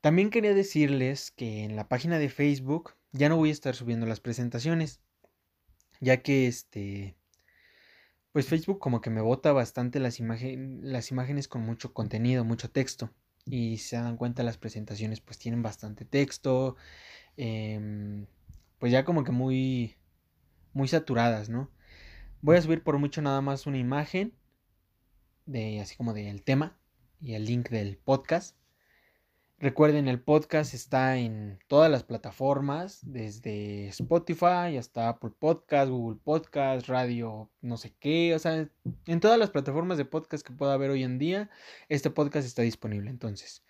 También 0.00 0.30
quería 0.30 0.54
decirles 0.54 1.32
que 1.32 1.64
en 1.64 1.74
la 1.74 1.88
página 1.88 2.18
de 2.18 2.28
Facebook 2.28 2.94
ya 3.12 3.28
no 3.28 3.36
voy 3.36 3.48
a 3.48 3.52
estar 3.52 3.74
subiendo 3.74 4.06
las 4.06 4.20
presentaciones, 4.20 5.00
ya 6.00 6.22
que 6.22 6.46
este, 6.46 7.16
pues 8.32 8.46
Facebook 8.46 8.78
como 8.78 9.00
que 9.00 9.10
me 9.10 9.20
bota 9.20 9.52
bastante 9.52 9.98
las, 9.98 10.20
las 10.20 11.10
imágenes 11.10 11.48
con 11.48 11.62
mucho 11.62 11.92
contenido, 11.92 12.44
mucho 12.44 12.70
texto. 12.70 13.10
Y 13.44 13.78
se 13.78 13.96
dan 13.96 14.16
cuenta 14.16 14.44
las 14.44 14.58
presentaciones 14.58 15.20
pues 15.20 15.38
tienen 15.38 15.62
bastante 15.62 16.04
texto, 16.04 16.76
em, 17.36 18.26
pues 18.78 18.92
ya 18.92 19.04
como 19.04 19.24
que 19.24 19.32
muy, 19.32 19.96
muy 20.72 20.88
saturadas, 20.88 21.48
¿no? 21.48 21.70
Voy 22.42 22.56
a 22.56 22.62
subir 22.62 22.82
por 22.82 22.98
mucho 22.98 23.22
nada 23.22 23.40
más 23.40 23.66
una 23.66 23.78
imagen 23.78 24.34
de 25.46 25.80
así 25.80 25.96
como 25.96 26.14
del 26.14 26.42
tema 26.42 26.76
y 27.20 27.34
el 27.34 27.44
link 27.44 27.68
del 27.68 27.96
podcast. 27.98 28.56
Recuerden, 29.58 30.08
el 30.08 30.22
podcast 30.22 30.72
está 30.72 31.18
en 31.18 31.58
todas 31.68 31.90
las 31.90 32.02
plataformas, 32.02 33.00
desde 33.02 33.88
Spotify 33.88 34.78
hasta 34.78 35.10
Apple 35.10 35.32
Podcast, 35.38 35.90
Google 35.90 36.18
Podcast, 36.24 36.88
Radio, 36.88 37.50
no 37.60 37.76
sé 37.76 37.92
qué, 38.00 38.34
o 38.34 38.38
sea, 38.38 38.70
en 39.06 39.20
todas 39.20 39.38
las 39.38 39.50
plataformas 39.50 39.98
de 39.98 40.06
podcast 40.06 40.46
que 40.46 40.54
pueda 40.54 40.72
haber 40.72 40.88
hoy 40.88 41.02
en 41.02 41.18
día, 41.18 41.50
este 41.90 42.08
podcast 42.08 42.46
está 42.46 42.62
disponible. 42.62 43.10
Entonces, 43.10 43.62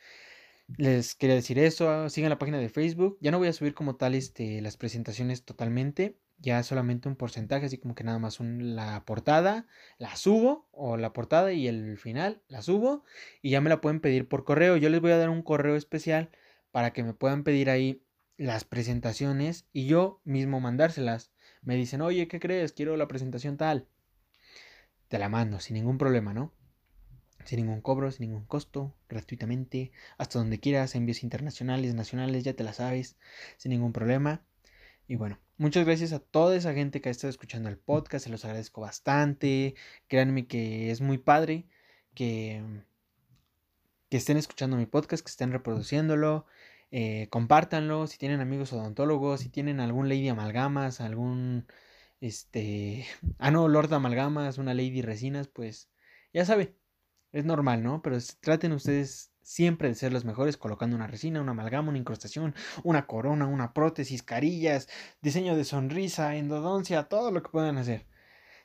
les 0.76 1.16
quería 1.16 1.34
decir 1.34 1.58
eso, 1.58 2.08
sigan 2.08 2.30
la 2.30 2.38
página 2.38 2.58
de 2.58 2.68
Facebook. 2.68 3.18
Ya 3.20 3.32
no 3.32 3.38
voy 3.38 3.48
a 3.48 3.52
subir 3.52 3.74
como 3.74 3.96
tal 3.96 4.14
este, 4.14 4.60
las 4.60 4.76
presentaciones 4.76 5.44
totalmente, 5.44 6.16
ya 6.40 6.62
solamente 6.62 7.08
un 7.08 7.16
porcentaje, 7.16 7.66
así 7.66 7.78
como 7.78 7.94
que 7.94 8.04
nada 8.04 8.18
más 8.18 8.40
la 8.40 9.04
portada, 9.04 9.66
la 9.98 10.16
subo, 10.16 10.68
o 10.72 10.96
la 10.96 11.12
portada 11.12 11.52
y 11.52 11.68
el 11.68 11.98
final, 11.98 12.42
la 12.48 12.62
subo, 12.62 13.04
y 13.42 13.50
ya 13.50 13.60
me 13.60 13.70
la 13.70 13.80
pueden 13.80 14.00
pedir 14.00 14.26
por 14.28 14.44
correo. 14.44 14.76
Yo 14.76 14.88
les 14.88 15.00
voy 15.00 15.12
a 15.12 15.18
dar 15.18 15.30
un 15.30 15.42
correo 15.42 15.76
especial 15.76 16.30
para 16.72 16.92
que 16.92 17.02
me 17.02 17.14
puedan 17.14 17.44
pedir 17.44 17.68
ahí 17.70 18.02
las 18.36 18.64
presentaciones 18.64 19.66
y 19.72 19.86
yo 19.86 20.22
mismo 20.24 20.60
mandárselas. 20.60 21.30
Me 21.62 21.76
dicen, 21.76 22.00
oye, 22.00 22.26
¿qué 22.26 22.40
crees? 22.40 22.72
Quiero 22.72 22.96
la 22.96 23.06
presentación 23.06 23.58
tal. 23.58 23.86
Te 25.08 25.18
la 25.18 25.28
mando 25.28 25.60
sin 25.60 25.74
ningún 25.74 25.98
problema, 25.98 26.32
¿no? 26.32 26.54
Sin 27.44 27.58
ningún 27.58 27.82
cobro, 27.82 28.10
sin 28.10 28.28
ningún 28.28 28.46
costo, 28.46 28.94
gratuitamente, 29.08 29.92
hasta 30.16 30.38
donde 30.38 30.60
quieras, 30.60 30.94
envíos 30.94 31.22
internacionales, 31.22 31.94
nacionales, 31.94 32.44
ya 32.44 32.54
te 32.54 32.64
la 32.64 32.72
sabes, 32.72 33.16
sin 33.58 33.70
ningún 33.70 33.92
problema. 33.92 34.42
Y 35.06 35.16
bueno, 35.16 35.38
muchas 35.60 35.84
gracias 35.84 36.12
a 36.12 36.20
toda 36.20 36.56
esa 36.56 36.72
gente 36.72 37.00
que 37.00 37.10
ha 37.10 37.12
estado 37.12 37.30
escuchando 37.30 37.68
el 37.68 37.78
podcast, 37.78 38.24
se 38.24 38.30
los 38.30 38.44
agradezco 38.44 38.80
bastante. 38.80 39.74
Créanme 40.08 40.46
que 40.46 40.90
es 40.90 41.00
muy 41.02 41.18
padre 41.18 41.66
que, 42.14 42.62
que 44.08 44.16
estén 44.16 44.38
escuchando 44.38 44.76
mi 44.76 44.86
podcast, 44.86 45.22
que 45.24 45.30
estén 45.30 45.52
reproduciéndolo. 45.52 46.46
Eh, 46.90 47.28
compártanlo 47.30 48.06
si 48.06 48.18
tienen 48.18 48.40
amigos 48.40 48.72
odontólogos, 48.72 49.40
si 49.40 49.50
tienen 49.50 49.80
algún 49.80 50.08
Lady 50.08 50.28
Amalgamas, 50.28 51.00
algún 51.00 51.66
este, 52.20 53.06
ah 53.38 53.50
no, 53.50 53.68
Lord 53.68 53.92
Amalgamas, 53.92 54.58
una 54.58 54.74
Lady 54.74 55.02
Resinas, 55.02 55.48
pues 55.48 55.90
ya 56.32 56.44
sabe, 56.46 56.74
es 57.32 57.44
normal, 57.44 57.82
¿no? 57.82 58.02
Pero 58.02 58.16
traten 58.40 58.72
ustedes 58.72 59.30
siempre 59.50 59.88
de 59.88 59.96
ser 59.96 60.12
los 60.12 60.24
mejores 60.24 60.56
colocando 60.56 60.94
una 60.94 61.08
resina, 61.08 61.40
una 61.40 61.50
amalgama, 61.50 61.88
una 61.88 61.98
incrustación, 61.98 62.54
una 62.84 63.08
corona, 63.08 63.48
una 63.48 63.72
prótesis, 63.74 64.22
carillas, 64.22 64.88
diseño 65.22 65.56
de 65.56 65.64
sonrisa, 65.64 66.36
endodoncia, 66.36 67.08
todo 67.08 67.32
lo 67.32 67.42
que 67.42 67.50
puedan 67.50 67.76
hacer. 67.76 68.06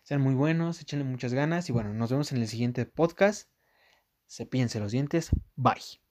Sean 0.04 0.22
muy 0.22 0.36
buenos, 0.36 0.82
échenle 0.82 1.04
muchas 1.04 1.34
ganas 1.34 1.70
y 1.70 1.72
bueno, 1.72 1.92
nos 1.96 2.12
vemos 2.12 2.32
en 2.32 2.38
el 2.38 2.48
siguiente 2.48 2.86
podcast. 2.86 3.50
Se 4.28 4.46
piense 4.46 4.80
los 4.80 4.92
dientes. 4.92 5.32
Bye. 5.56 6.05